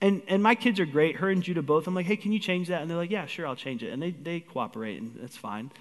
[0.00, 1.88] And, and my kids are great, her and Judah both.
[1.88, 2.82] I'm like, hey, can you change that?
[2.82, 3.92] And they're like, yeah, sure, I'll change it.
[3.92, 5.72] And they, they cooperate, and that's fine.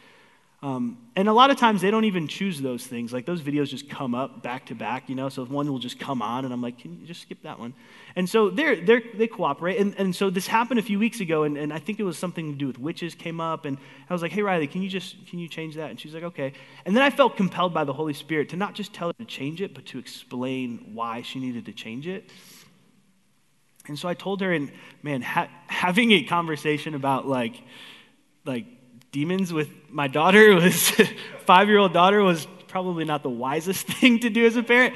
[0.61, 3.13] Um, and a lot of times they don't even choose those things.
[3.13, 5.29] Like those videos just come up back to back, you know.
[5.29, 7.73] So one will just come on, and I'm like, can you just skip that one?
[8.15, 9.77] And so they're, they're, they cooperate.
[9.77, 12.17] And, and so this happened a few weeks ago, and, and I think it was
[12.17, 13.65] something to do with witches came up.
[13.65, 13.77] And
[14.09, 15.89] I was like, hey, Riley, can you just can you change that?
[15.91, 16.53] And she's like, okay.
[16.85, 19.25] And then I felt compelled by the Holy Spirit to not just tell her to
[19.25, 22.31] change it, but to explain why she needed to change it.
[23.87, 24.71] And so I told her, and
[25.03, 27.61] man, ha- having a conversation about like,
[28.45, 28.65] like
[29.15, 30.91] demons with my daughter was
[31.45, 34.93] five year old daughter was probably not the wisest thing to do as a parent.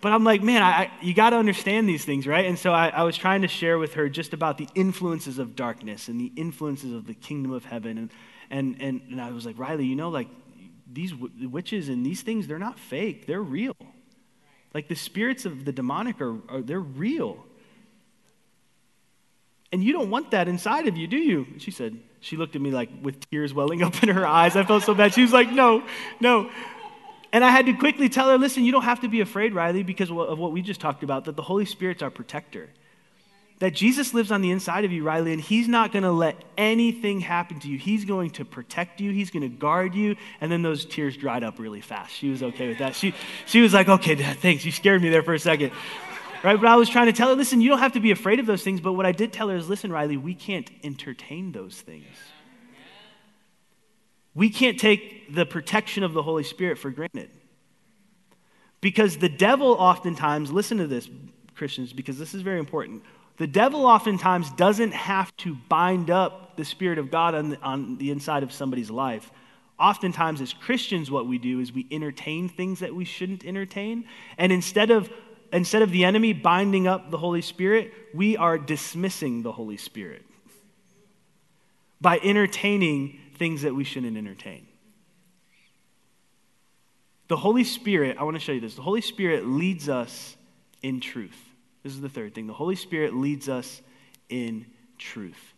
[0.00, 2.46] But i'm like man I, you got to understand these things right?
[2.46, 5.56] And so I, I, was trying to share with her just about the influences of
[5.56, 7.98] darkness and the influences of the kingdom of heaven.
[7.98, 8.10] And
[8.50, 10.28] and and, and i was like riley you know like
[10.90, 13.26] these w- witches and these things they're not fake.
[13.26, 13.76] They're real.
[14.74, 17.44] Like the spirits of the demonic are, are they're real.
[19.72, 21.46] And you don't want that inside of you do you?
[21.58, 24.56] She said she looked at me like with tears welling up in her eyes.
[24.56, 25.14] I felt so bad.
[25.14, 25.82] She was like, no,
[26.20, 26.50] no.
[27.32, 29.82] And I had to quickly tell her, listen, you don't have to be afraid, Riley,
[29.82, 32.70] because of what we just talked about, that the Holy Spirit's our protector.
[33.58, 36.36] That Jesus lives on the inside of you, Riley, and He's not going to let
[36.56, 37.76] anything happen to you.
[37.76, 40.16] He's going to protect you, He's going to guard you.
[40.40, 42.14] And then those tears dried up really fast.
[42.14, 42.94] She was okay with that.
[42.94, 43.14] She,
[43.46, 44.64] she was like, okay, Dad, thanks.
[44.64, 45.72] You scared me there for a second.
[46.44, 46.60] Right?
[46.60, 48.46] But I was trying to tell her, listen, you don't have to be afraid of
[48.46, 48.80] those things.
[48.80, 52.06] But what I did tell her is, listen, Riley, we can't entertain those things.
[54.34, 57.30] We can't take the protection of the Holy Spirit for granted.
[58.80, 61.10] Because the devil oftentimes, listen to this,
[61.56, 63.02] Christians, because this is very important.
[63.38, 67.98] The devil oftentimes doesn't have to bind up the Spirit of God on the, on
[67.98, 69.30] the inside of somebody's life.
[69.78, 74.04] Oftentimes, as Christians, what we do is we entertain things that we shouldn't entertain.
[74.36, 75.10] And instead of
[75.52, 80.24] instead of the enemy binding up the Holy Spirit, we are dismissing the Holy Spirit
[82.00, 84.66] by entertaining things that we shouldn't entertain.
[87.28, 88.74] The Holy Spirit, I want to show you this.
[88.74, 90.36] The Holy Spirit leads us
[90.82, 91.38] in truth.
[91.82, 92.46] This is the third thing.
[92.46, 93.82] The Holy Spirit leads us
[94.28, 95.54] in truth.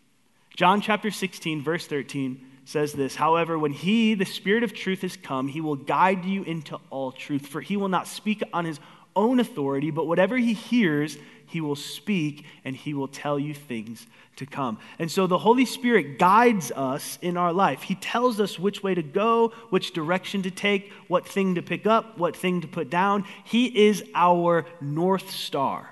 [0.56, 5.16] John chapter 16, verse 13 says this However, when He, the Spirit of truth, has
[5.16, 8.80] come, He will guide you into all truth, for He will not speak on His
[9.16, 14.06] own authority, but whatever he hears, he will speak and he will tell you things
[14.36, 14.78] to come.
[14.98, 17.82] And so the Holy Spirit guides us in our life.
[17.82, 21.86] He tells us which way to go, which direction to take, what thing to pick
[21.86, 23.24] up, what thing to put down.
[23.44, 25.90] He is our North Star.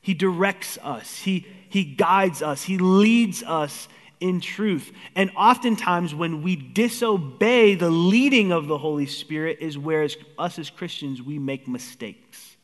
[0.00, 3.88] He directs us, He, he guides us, He leads us
[4.22, 4.92] in truth.
[5.16, 10.58] And oftentimes, when we disobey the leading of the Holy Spirit, is where as, us
[10.58, 12.56] as Christians we make mistakes.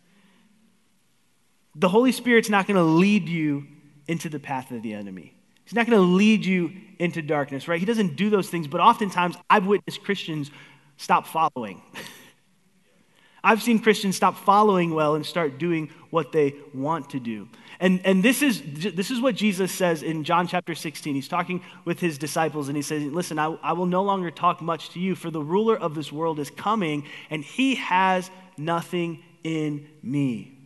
[1.74, 3.66] The Holy Spirit's not going to lead you
[4.06, 5.34] into the path of the enemy.
[5.64, 7.78] He's not going to lead you into darkness, right?
[7.78, 10.50] He doesn't do those things, but oftentimes I've witnessed Christians
[10.96, 11.82] stop following.
[13.44, 17.48] I've seen Christians stop following well and start doing what they want to do.
[17.80, 18.60] And, and this, is,
[18.94, 21.14] this is what Jesus says in John chapter 16.
[21.14, 24.60] He's talking with his disciples and he says, Listen, I, I will no longer talk
[24.60, 29.22] much to you, for the ruler of this world is coming, and he has nothing
[29.44, 30.58] in me.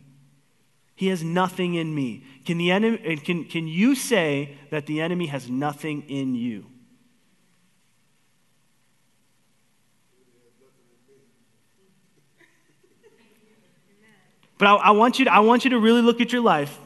[0.95, 2.23] He has nothing in me.
[2.45, 6.65] Can, the enemy, can, can you say that the enemy has nothing in you?
[14.57, 16.79] But I, I, want you to, I want you to really look at your life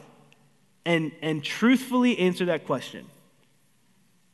[0.88, 3.04] and, and truthfully answer that question.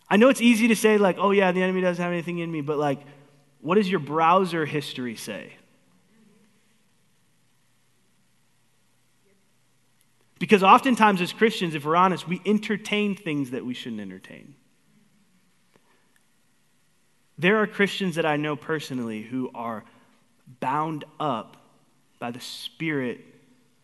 [0.09, 2.51] I know it's easy to say, like, oh, yeah, the enemy doesn't have anything in
[2.51, 3.01] me, but, like,
[3.61, 5.53] what does your browser history say?
[10.39, 14.55] Because oftentimes, as Christians, if we're honest, we entertain things that we shouldn't entertain.
[17.37, 19.83] There are Christians that I know personally who are
[20.61, 21.57] bound up
[22.21, 23.25] by the spirit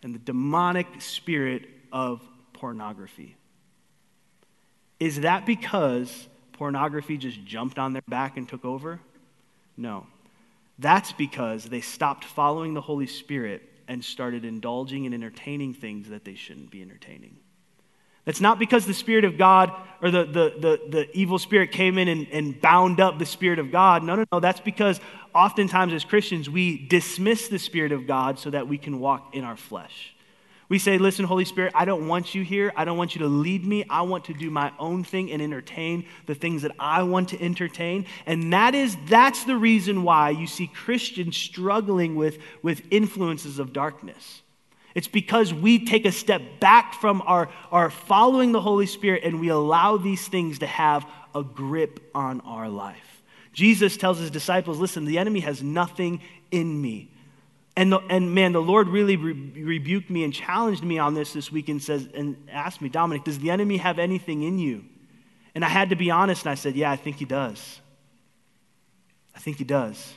[0.05, 2.23] and the demonic spirit of
[2.61, 3.37] pornography.
[5.01, 9.01] Is that because pornography just jumped on their back and took over?
[9.77, 10.07] No.
[10.79, 16.25] That's because they stopped following the Holy Spirit and started indulging and entertaining things that
[16.25, 17.37] they shouldn't be entertaining.
[18.27, 21.97] That's not because the Spirit of God or the, the, the, the, evil spirit came
[21.97, 24.03] in and, and bound up the Spirit of God.
[24.03, 24.41] No, no, no.
[24.41, 25.01] That's because
[25.35, 29.45] oftentimes as Christians, we dismiss the Spirit of God so that we can walk in
[29.45, 30.15] our flesh.
[30.71, 32.73] We say, Listen, Holy Spirit, I don't want you here.
[32.77, 33.85] I don't want you to lead me.
[33.91, 37.43] I want to do my own thing and entertain the things that I want to
[37.43, 38.07] entertain.
[38.25, 43.73] And that is, that's the reason why you see Christians struggling with, with influences of
[43.73, 44.43] darkness.
[44.95, 49.41] It's because we take a step back from our, our following the Holy Spirit and
[49.41, 51.05] we allow these things to have
[51.35, 53.23] a grip on our life.
[53.53, 56.21] Jesus tells his disciples, listen, the enemy has nothing
[56.53, 57.11] in me.
[57.81, 61.33] And, the, and man, the Lord really re- rebuked me and challenged me on this
[61.33, 64.85] this week and says and asked me, Dominic, does the enemy have anything in you?
[65.55, 67.81] And I had to be honest, and I said, Yeah, I think he does.
[69.35, 70.13] I think he does.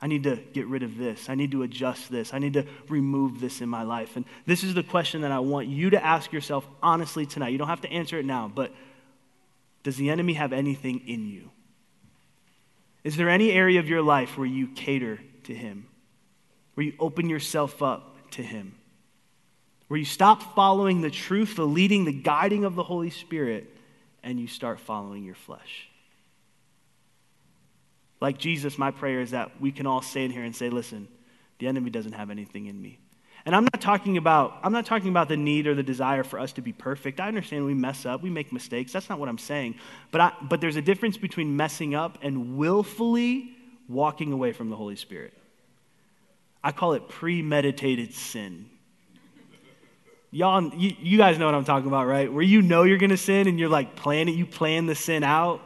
[0.00, 1.28] I need to get rid of this.
[1.28, 2.32] I need to adjust this.
[2.32, 4.14] I need to remove this in my life.
[4.14, 7.48] And this is the question that I want you to ask yourself honestly tonight.
[7.48, 8.72] You don't have to answer it now, but
[9.82, 11.50] does the enemy have anything in you?
[13.02, 15.88] Is there any area of your life where you cater to him?
[16.78, 18.76] Where you open yourself up to him?
[19.88, 23.66] Where you stop following the truth, the leading, the guiding of the Holy Spirit,
[24.22, 25.88] and you start following your flesh?
[28.20, 31.08] Like Jesus, my prayer is that we can all stand here and say, listen,
[31.58, 33.00] the enemy doesn't have anything in me.
[33.44, 36.38] And I'm not talking about I'm not talking about the need or the desire for
[36.38, 37.18] us to be perfect.
[37.18, 38.92] I understand we mess up, we make mistakes.
[38.92, 39.74] That's not what I'm saying.
[40.12, 43.56] But I, but there's a difference between messing up and willfully
[43.88, 45.34] walking away from the Holy Spirit.
[46.62, 48.66] I call it premeditated sin.
[50.30, 52.30] Y'all, you, you guys know what I'm talking about, right?
[52.30, 55.22] Where you know you're going to sin and you're like planning, you plan the sin
[55.22, 55.62] out.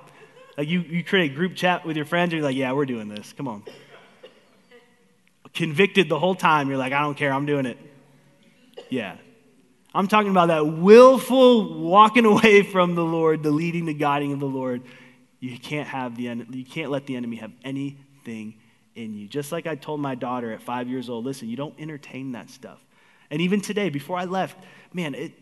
[0.56, 2.86] Like you, you create a group chat with your friends, and you're like, yeah, we're
[2.86, 3.32] doing this.
[3.32, 3.64] Come on.
[5.54, 6.68] Convicted the whole time.
[6.68, 7.78] You're like, I don't care, I'm doing it.
[8.88, 9.16] Yeah.
[9.94, 14.40] I'm talking about that willful walking away from the Lord, the leading, the guiding of
[14.40, 14.82] the Lord.
[15.40, 18.54] You can't have the you can't let the enemy have anything
[18.94, 19.28] in you.
[19.28, 22.50] Just like I told my daughter at five years old, listen, you don't entertain that
[22.50, 22.84] stuff.
[23.30, 24.58] And even today, before I left,
[24.92, 25.32] man, it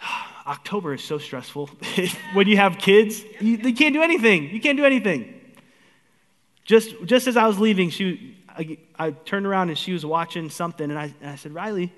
[0.46, 1.70] October is so stressful.
[2.32, 4.50] when you have kids, you, you, can't do anything.
[4.50, 5.34] You can't do anything.
[6.64, 10.50] Just, just as I was leaving, she, I, I turned around and she was watching
[10.50, 11.92] something, and I, and I said, Riley,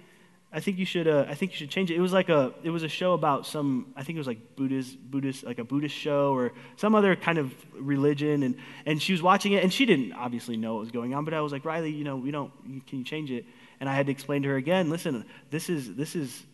[0.51, 1.07] I think you should.
[1.07, 1.97] Uh, I think you should change it.
[1.97, 2.53] It was like a.
[2.63, 3.93] It was a show about some.
[3.97, 7.39] I think it was like Buddhist, Buddhist, like a Buddhist show or some other kind
[7.39, 8.43] of religion.
[8.43, 8.57] And
[8.87, 11.25] and she was watching it, and she didn't obviously know what was going on.
[11.25, 12.51] But I was like, Riley, you know, we don't.
[12.87, 13.45] Can you change it?
[13.81, 14.89] And I had to explain to her again.
[14.89, 16.45] Listen, this is this is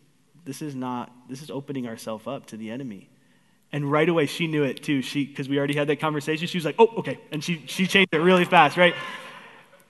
[0.44, 3.08] this is not, this is opening ourselves up to the enemy.
[3.72, 5.02] And right away, she knew it too.
[5.02, 7.18] She, because we already had that conversation, she was like, oh, okay.
[7.32, 8.94] And she, she changed it really fast, right?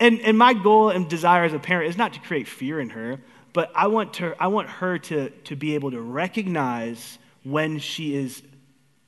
[0.01, 2.91] And, and my goal and desire as a parent is not to create fear in
[2.91, 3.21] her,
[3.55, 8.15] but I want, to, I want her to, to be able to recognize when she
[8.15, 8.43] is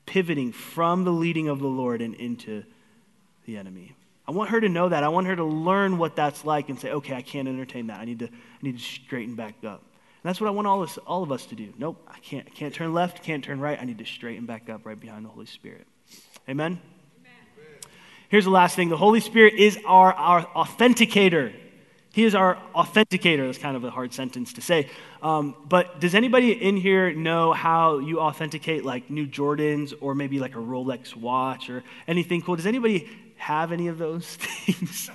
[0.07, 2.65] pivoting from the leading of the Lord and into
[3.45, 3.95] the enemy.
[4.27, 5.05] I want her to know that.
[5.05, 8.01] I want her to learn what that's like and say, okay, I can't entertain that.
[8.01, 9.83] I need to, I need to straighten back up
[10.27, 11.73] that's what I want all, this, all of us to do.
[11.79, 13.81] Nope, I can't, I can't turn left, can't turn right.
[13.81, 15.87] I need to straighten back up right behind the Holy Spirit.
[16.49, 16.81] Amen?
[17.21, 17.33] Amen?
[18.29, 21.55] Here's the last thing the Holy Spirit is our, our authenticator.
[22.17, 23.45] He is our authenticator.
[23.45, 24.89] That's kind of a hard sentence to say.
[25.21, 30.39] Um, but does anybody in here know how you authenticate like new Jordans or maybe
[30.39, 32.57] like a Rolex watch or anything cool?
[32.57, 35.11] Does anybody have any of those things?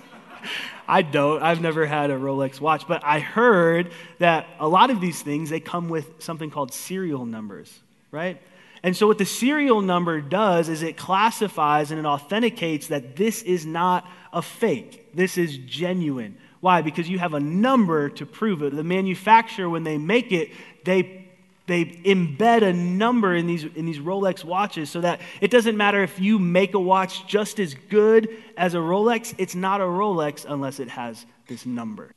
[0.88, 1.42] I don't.
[1.42, 5.50] I've never had a Rolex watch, but I heard that a lot of these things
[5.50, 7.80] they come with something called serial numbers,
[8.12, 8.40] right?
[8.84, 13.42] And so what the serial number does is it classifies and it authenticates that this
[13.42, 15.16] is not a fake.
[15.16, 16.38] This is genuine.
[16.62, 16.82] Why?
[16.82, 18.76] Because you have a number to prove it.
[18.76, 20.52] The manufacturer when they make it,
[20.86, 21.22] they
[21.68, 26.04] they embed a number in these, in these Rolex watches so that it doesn't matter
[26.04, 30.46] if you make a watch just as good as a Rolex, it's not a Rolex
[30.46, 32.12] unless it has this number,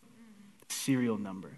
[0.69, 1.51] serial number.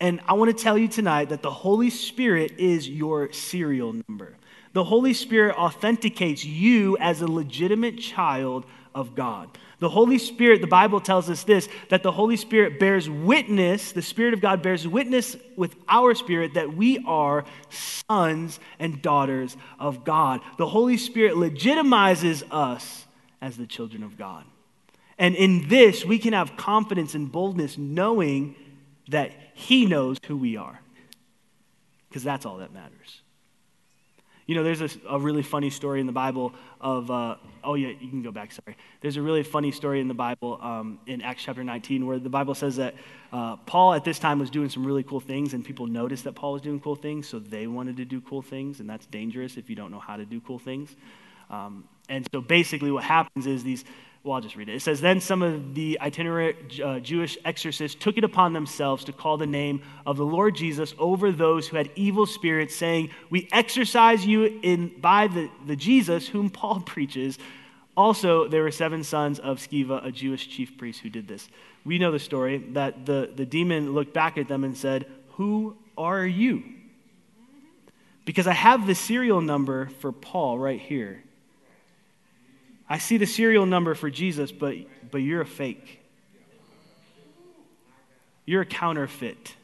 [0.00, 4.36] And I want to tell you tonight that the Holy Spirit is your serial number.
[4.72, 9.50] The Holy Spirit authenticates you as a legitimate child of God.
[9.82, 14.00] The Holy Spirit, the Bible tells us this that the Holy Spirit bears witness, the
[14.00, 20.04] Spirit of God bears witness with our spirit that we are sons and daughters of
[20.04, 20.40] God.
[20.56, 23.06] The Holy Spirit legitimizes us
[23.40, 24.44] as the children of God.
[25.18, 28.54] And in this, we can have confidence and boldness knowing
[29.08, 30.80] that He knows who we are,
[32.08, 33.21] because that's all that matters.
[34.52, 37.88] You know, there's a, a, really funny story in the Bible of, uh, oh, yeah,
[37.98, 38.76] you can go back, sorry.
[39.00, 42.28] There's a really funny story in the Bible um, in Acts chapter 19 where the
[42.28, 42.94] Bible says that
[43.32, 46.34] uh, Paul at this time was doing some really cool things, and people noticed that
[46.34, 49.56] Paul was doing cool things, so they wanted to do cool things, and that's dangerous
[49.56, 50.96] if you don't know how to do cool things.
[51.48, 53.86] Um, and so basically, what happens is these
[54.24, 54.76] well, I'll just read it.
[54.76, 59.12] It says, Then some of the itinerant uh, Jewish exorcists took it upon themselves to
[59.12, 63.48] call the name of the Lord Jesus over those who had evil spirits, saying, We
[63.50, 67.36] exorcise you in, by the, the Jesus whom Paul preaches.
[67.96, 71.48] Also, there were seven sons of Sceva, a Jewish chief priest, who did this.
[71.84, 75.76] We know the story that the, the demon looked back at them and said, Who
[75.98, 76.62] are you?
[78.24, 81.24] Because I have the serial number for Paul right here.
[82.88, 84.76] I see the serial number for Jesus, but,
[85.10, 86.00] but you're a fake.
[88.44, 89.54] You're a counterfeit.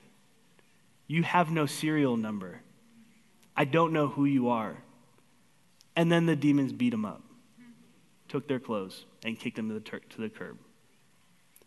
[1.06, 2.60] You have no serial number.
[3.56, 4.76] I don't know who you are.
[5.96, 7.22] And then the demons beat him up,
[8.28, 10.58] took their clothes, and kicked him to the, ter- to the curb.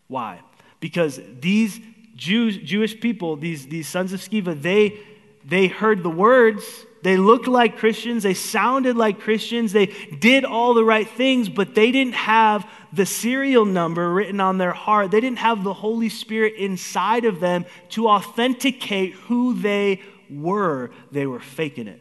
[0.08, 0.40] Why?
[0.80, 1.80] Because these
[2.16, 4.98] Jews, Jewish people, these, these sons of Sceva, they,
[5.44, 6.64] they heard the words.
[7.02, 8.22] They looked like Christians.
[8.22, 9.72] They sounded like Christians.
[9.72, 14.58] They did all the right things, but they didn't have the serial number written on
[14.58, 15.10] their heart.
[15.10, 20.00] They didn't have the Holy Spirit inside of them to authenticate who they
[20.30, 20.90] were.
[21.10, 22.00] They were faking it.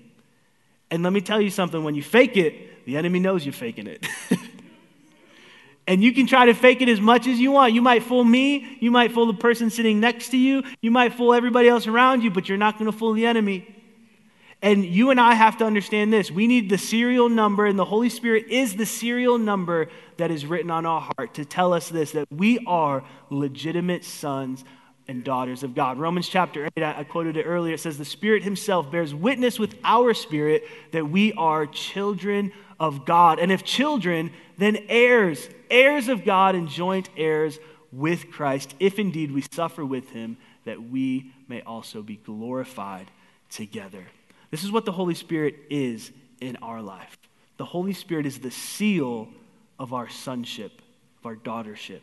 [0.91, 3.87] And let me tell you something when you fake it, the enemy knows you're faking
[3.87, 4.05] it.
[5.87, 7.73] And you can try to fake it as much as you want.
[7.73, 11.15] You might fool me, you might fool the person sitting next to you, you might
[11.15, 13.67] fool everybody else around you, but you're not going to fool the enemy.
[14.61, 16.29] And you and I have to understand this.
[16.29, 20.45] We need the serial number, and the Holy Spirit is the serial number that is
[20.45, 24.63] written on our heart to tell us this that we are legitimate sons
[25.07, 25.97] and daughters of God.
[25.97, 29.75] Romans chapter 8, I quoted it earlier, it says, The Spirit Himself bears witness with
[29.83, 33.39] our spirit that we are children of God.
[33.39, 37.59] And if children, then heirs, heirs of God and joint heirs
[37.91, 43.09] with Christ, if indeed we suffer with Him, that we may also be glorified
[43.49, 44.05] together.
[44.51, 47.17] This is what the Holy Spirit is in our life.
[47.57, 49.29] The Holy Spirit is the seal
[49.79, 50.81] of our sonship,
[51.19, 52.01] of our daughtership.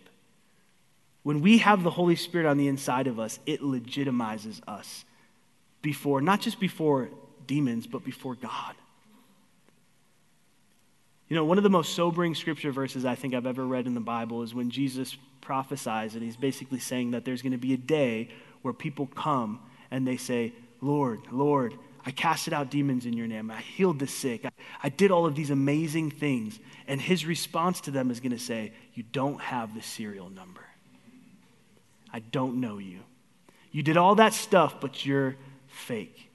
[1.22, 5.04] When we have the Holy Spirit on the inside of us, it legitimizes us
[5.82, 7.10] before, not just before
[7.46, 8.74] demons, but before God.
[11.28, 13.92] You know, one of the most sobering scripture verses I think I've ever read in
[13.94, 17.74] the Bible is when Jesus prophesies, and he's basically saying that there's going to be
[17.74, 18.30] a day
[18.62, 21.74] where people come and they say, Lord, Lord,
[22.06, 23.50] I casted out demons in your name.
[23.50, 24.44] I healed the sick.
[24.44, 24.50] I,
[24.82, 26.58] I did all of these amazing things.
[26.86, 30.62] And his response to them is going to say, You don't have the serial number.
[32.12, 33.00] I don't know you.
[33.70, 35.36] You did all that stuff, but you're
[35.66, 36.28] fake.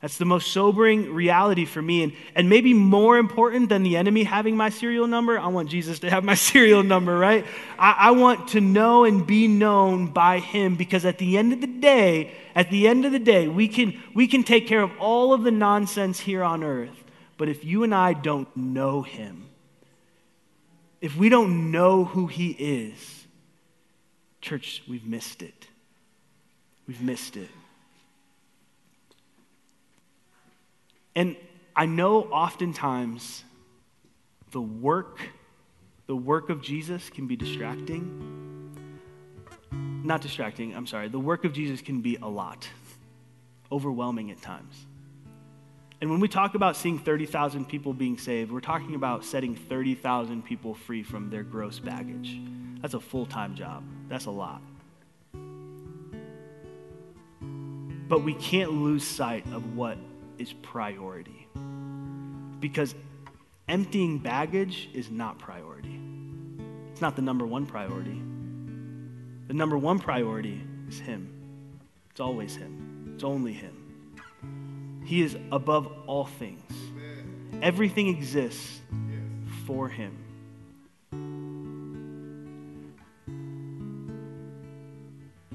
[0.00, 2.04] That's the most sobering reality for me.
[2.04, 5.98] And, and maybe more important than the enemy having my serial number, I want Jesus
[6.00, 7.44] to have my serial number, right?
[7.78, 11.60] I, I want to know and be known by him because at the end of
[11.60, 14.90] the day, at the end of the day, we can, we can take care of
[14.98, 17.04] all of the nonsense here on earth.
[17.36, 19.46] But if you and I don't know him,
[21.00, 23.26] if we don't know who he is,
[24.40, 25.68] church, we've missed it.
[26.88, 27.48] We've missed it.
[31.14, 31.36] And
[31.76, 33.44] I know oftentimes
[34.50, 35.20] the work,
[36.08, 38.57] the work of Jesus can be distracting.
[39.72, 41.08] Not distracting, I'm sorry.
[41.08, 42.68] The work of Jesus can be a lot,
[43.70, 44.86] overwhelming at times.
[46.00, 50.44] And when we talk about seeing 30,000 people being saved, we're talking about setting 30,000
[50.44, 52.40] people free from their gross baggage.
[52.80, 54.62] That's a full time job, that's a lot.
[58.08, 59.98] But we can't lose sight of what
[60.38, 61.48] is priority.
[62.60, 62.94] Because
[63.68, 66.00] emptying baggage is not priority.
[66.92, 68.22] It's not the number one priority.
[69.48, 71.32] The number one priority is Him.
[72.10, 75.02] It's always Him, it's only Him.
[75.04, 76.70] He is above all things.
[77.62, 78.82] Everything exists
[79.66, 80.16] for Him.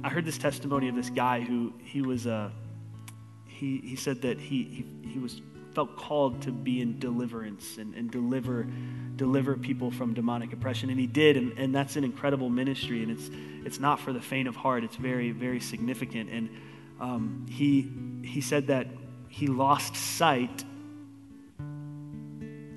[0.03, 2.51] I heard this testimony of this guy who he was a
[3.45, 5.41] he, he said that he, he, he was
[5.74, 8.67] felt called to be in deliverance and, and deliver
[9.15, 10.89] deliver people from demonic oppression.
[10.89, 13.30] And he did and, and that's an incredible ministry and it's
[13.65, 14.84] it's not for the faint of heart.
[14.84, 16.30] It's very very significant.
[16.30, 16.49] And
[16.99, 17.91] um, he
[18.28, 18.88] he said that
[19.30, 20.63] he lost sight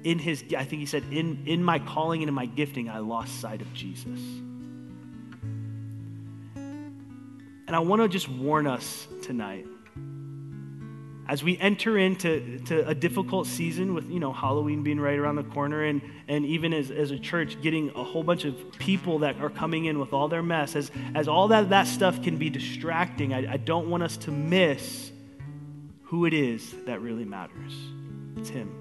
[0.05, 2.99] in his i think he said in in my calling and in my gifting i
[2.99, 4.21] lost sight of jesus.
[7.67, 9.67] And i want to just warn us tonight
[11.29, 15.37] as we enter into to a difficult season with you know halloween being right around
[15.37, 19.19] the corner and, and even as, as a church getting a whole bunch of people
[19.21, 22.37] that are coming in with all their mess as, as all that, that stuff can
[22.37, 25.13] be distracting I, I don't want us to miss
[26.07, 27.75] who it is that really matters.
[28.37, 28.73] It's him.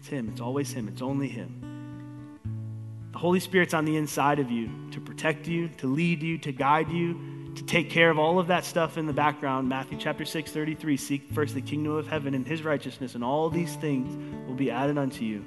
[0.00, 0.28] It's him.
[0.30, 0.88] It's always him.
[0.88, 1.64] It's only him.
[3.12, 6.52] The holy spirit's on the inside of you to protect you to lead you to
[6.52, 7.27] guide you
[7.58, 9.68] to take care of all of that stuff in the background.
[9.68, 13.50] Matthew chapter 6, 33 Seek first the kingdom of heaven and his righteousness, and all
[13.50, 15.44] these things will be added unto you.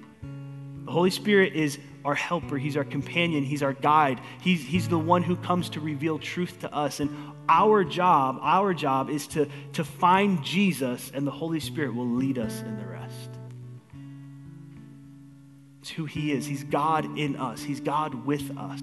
[0.86, 4.20] The Holy Spirit is our helper, He's our companion, He's our guide.
[4.42, 7.00] He's, he's the one who comes to reveal truth to us.
[7.00, 7.16] And
[7.48, 12.38] our job, our job is to, to find Jesus, and the Holy Spirit will lead
[12.38, 13.30] us in the rest.
[15.82, 16.46] It's who He is.
[16.46, 18.82] He's God in us, He's God with us.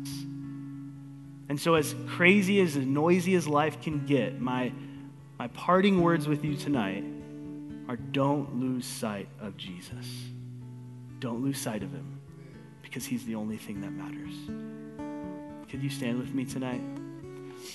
[1.49, 4.73] And so, as crazy as noisy as life can get, my,
[5.39, 7.05] my parting words with you tonight
[7.89, 10.07] are don't lose sight of Jesus.
[11.21, 12.21] Don't lose sight of him
[12.83, 14.35] because he's the only thing that matters.
[15.71, 16.81] Could you stand with me tonight?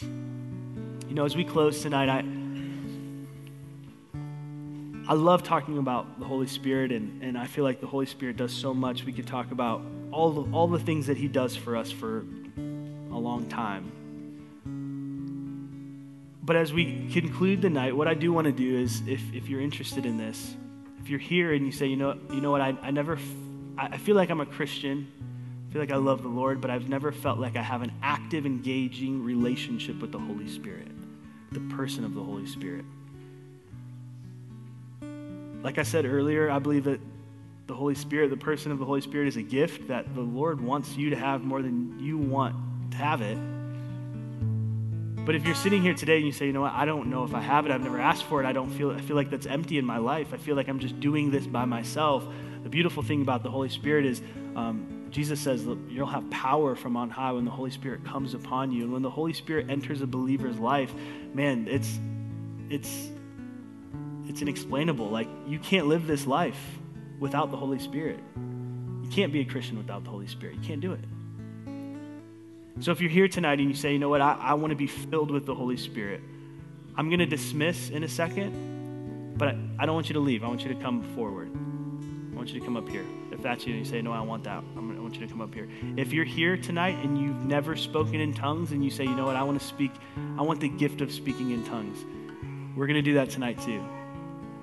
[0.01, 2.23] You know, as we close tonight, I.
[5.05, 8.37] I love talking about the Holy Spirit, and, and I feel like the Holy Spirit
[8.37, 9.03] does so much.
[9.03, 12.25] We could talk about all the, all the things that He does for us for
[13.13, 13.91] a long time.
[16.43, 19.47] But as we conclude the night, what I do want to do is, if, if
[19.47, 20.55] you're interested in this,
[21.01, 23.17] if you're here and you say, you know, you know what, I, I never,
[23.77, 25.07] I feel like I'm a Christian,
[25.69, 27.93] I feel like I love the Lord, but I've never felt like I have an
[28.01, 30.89] active, engaging relationship with the Holy Spirit,
[31.53, 32.83] the person of the Holy Spirit.
[35.61, 36.99] Like I said earlier, I believe that
[37.67, 40.59] the Holy Spirit, the person of the Holy Spirit, is a gift that the Lord
[40.59, 43.37] wants you to have more than you want to have it.
[45.25, 47.23] But if you're sitting here today and you say, you know what, I don't know
[47.23, 49.29] if I have it, I've never asked for it, I don't feel I feel like
[49.29, 50.33] that's empty in my life.
[50.33, 52.25] I feel like I'm just doing this by myself.
[52.63, 54.21] The beautiful thing about the Holy Spirit is
[54.55, 58.71] um, Jesus says you'll have power from on high when the Holy Spirit comes upon
[58.71, 58.83] you.
[58.83, 60.93] And when the Holy Spirit enters a believer's life,
[61.33, 61.99] man, it's
[62.69, 63.09] it's
[64.27, 65.09] it's inexplainable.
[65.09, 66.59] Like you can't live this life
[67.19, 68.19] without the Holy Spirit.
[68.35, 70.55] You can't be a Christian without the Holy Spirit.
[70.55, 71.05] You can't do it.
[72.79, 74.75] So if you're here tonight and you say, you know what, I, I want to
[74.75, 76.21] be filled with the Holy Spirit,
[76.95, 80.43] I'm going to dismiss in a second, but I, I, don't want you to leave.
[80.43, 81.51] I want you to come forward.
[81.51, 83.05] I want you to come up here.
[83.31, 85.27] If that's you and you say, no, I want that, I'm, I want you to
[85.27, 85.69] come up here.
[85.97, 89.25] If you're here tonight and you've never spoken in tongues and you say, you know
[89.25, 89.91] what, I want to speak,
[90.37, 92.03] I want the gift of speaking in tongues,
[92.75, 93.83] we're going to do that tonight too.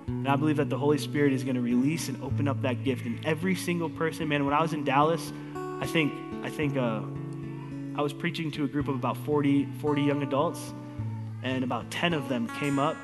[0.06, 2.82] And I believe that the Holy Spirit is going to release and open up that
[2.84, 4.28] gift in every single person.
[4.28, 7.00] Man, when I was in Dallas, I think, I think, uh,
[7.96, 10.72] I was preaching to a group of about 40, 40 young adults,
[11.42, 12.96] and about 10 of them came up.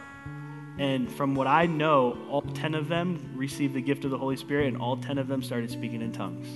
[0.78, 4.36] And from what I know, all 10 of them received the gift of the Holy
[4.36, 6.46] Spirit, and all 10 of them started speaking in tongues.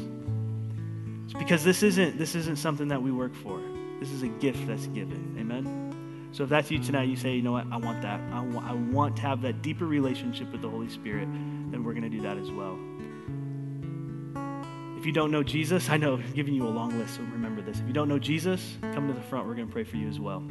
[1.24, 3.60] It's because this isn't, this isn't something that we work for.
[3.98, 5.36] This is a gift that's given.
[5.38, 6.28] Amen?
[6.32, 8.20] So if that's you tonight, you say, you know what, I want that.
[8.32, 11.28] I want, I want to have that deeper relationship with the Holy Spirit,
[11.70, 12.78] then we're going to do that as well.
[15.00, 17.62] If you don't know Jesus, I know I'm giving you a long list, so remember
[17.62, 17.80] this.
[17.80, 19.46] If you don't know Jesus, come to the front.
[19.46, 20.44] We're going to pray for you as well.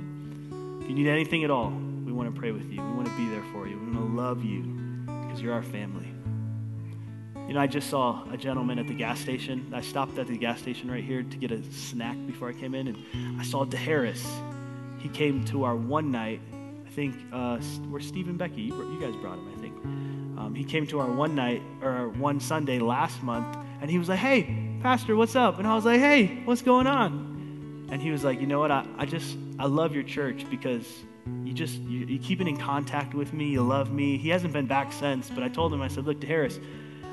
[0.81, 2.81] If you need anything at all, we want to pray with you.
[2.81, 3.77] We want to be there for you.
[3.77, 4.63] We want to love you
[5.05, 6.11] because you're our family.
[7.47, 9.71] You know, I just saw a gentleman at the gas station.
[9.71, 12.73] I stopped at the gas station right here to get a snack before I came
[12.73, 14.25] in, and I saw DeHarris.
[14.97, 16.41] He came to our one night.
[16.87, 19.75] I think uh, where Stephen Becky, you, you guys brought him, I think.
[20.39, 24.09] Um, he came to our one night or one Sunday last month and he was
[24.09, 25.59] like, hey, Pastor, what's up?
[25.59, 27.87] And I was like, hey, what's going on?
[27.91, 28.71] And he was like, you know what?
[28.71, 30.85] I, I just, I love your church because
[31.43, 33.49] you just, you, you keep it in contact with me.
[33.49, 34.17] You love me.
[34.17, 36.63] He hasn't been back since, but I told him, I said, look, DeHarris,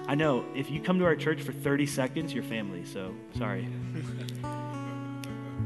[0.06, 2.84] I know if you come to our church for 30 seconds, you're family.
[2.84, 3.68] So sorry.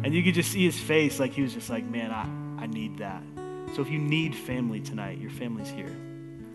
[0.04, 2.66] and you could just see his face like he was just like, man, I, I
[2.66, 3.22] need that.
[3.74, 5.94] So if you need family tonight, your family's here.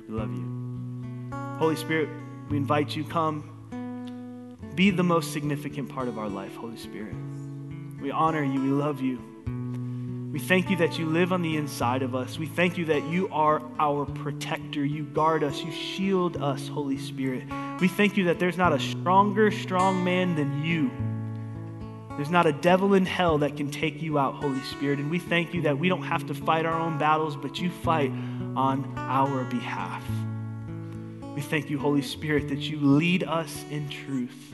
[0.08, 1.32] We love you.
[1.58, 2.10] Holy Spirit,
[2.50, 3.55] we invite you, come
[4.76, 7.16] be the most significant part of our life, Holy Spirit.
[8.02, 8.62] We honor you.
[8.62, 9.22] We love you.
[10.32, 12.38] We thank you that you live on the inside of us.
[12.38, 14.84] We thank you that you are our protector.
[14.84, 15.64] You guard us.
[15.64, 17.46] You shield us, Holy Spirit.
[17.80, 20.92] We thank you that there's not a stronger, strong man than you.
[22.18, 25.00] There's not a devil in hell that can take you out, Holy Spirit.
[25.00, 27.70] And we thank you that we don't have to fight our own battles, but you
[27.70, 28.12] fight
[28.58, 30.04] on our behalf.
[31.34, 34.54] We thank you, Holy Spirit, that you lead us in truth.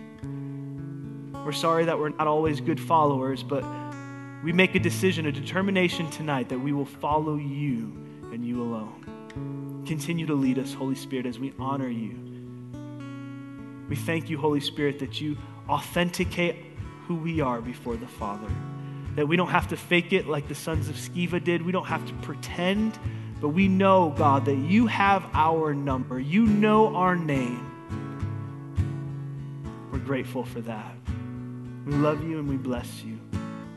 [1.44, 3.64] We're sorry that we're not always good followers, but
[4.44, 7.92] we make a decision, a determination tonight that we will follow you
[8.32, 9.84] and you alone.
[9.88, 12.16] Continue to lead us, Holy Spirit, as we honor you.
[13.89, 15.36] We thank you, Holy Spirit, that you
[15.68, 16.58] authenticate
[17.08, 18.48] who we are before the Father.
[19.16, 21.64] That we don't have to fake it like the sons of Sceva did.
[21.66, 22.98] We don't have to pretend,
[23.42, 26.20] but we know, God, that you have our number.
[26.20, 27.68] You know our name.
[29.92, 31.01] We're grateful for that.
[31.86, 33.18] We love you and we bless you.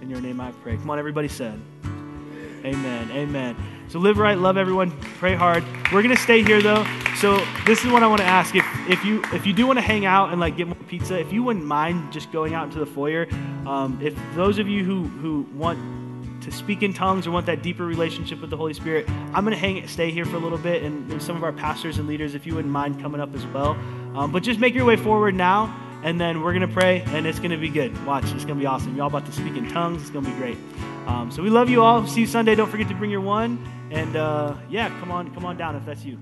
[0.02, 0.76] In your name I pray.
[0.76, 1.58] Come on, everybody said.
[2.64, 3.10] Amen.
[3.10, 3.56] Amen.
[3.88, 5.64] So live right, love everyone, pray hard.
[5.92, 6.86] We're gonna stay here though.
[7.16, 8.54] So this is what I want to ask.
[8.54, 11.18] If if you if you do want to hang out and like get more pizza,
[11.18, 13.26] if you wouldn't mind just going out into the foyer,
[13.66, 15.78] um, if those of you who who want
[16.42, 19.56] to speak in tongues or want that deeper relationship with the Holy Spirit, I'm gonna
[19.56, 22.46] hang stay here for a little bit, and some of our pastors and leaders, if
[22.46, 23.78] you wouldn't mind coming up as well.
[24.14, 27.26] Um, but just make your way forward now and then we're going to pray, and
[27.26, 28.06] it's going to be good.
[28.06, 28.94] Watch, it's going to be awesome.
[28.94, 30.02] Y'all about to speak in tongues.
[30.02, 30.58] It's going to be great.
[31.06, 32.06] Um, so we love you all.
[32.06, 32.54] See you Sunday.
[32.54, 33.66] Don't forget to bring your one.
[33.90, 36.20] And uh, yeah, come on, come on down if that's you.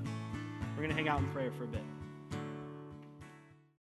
[0.76, 1.83] We're going to hang out in prayer for a bit.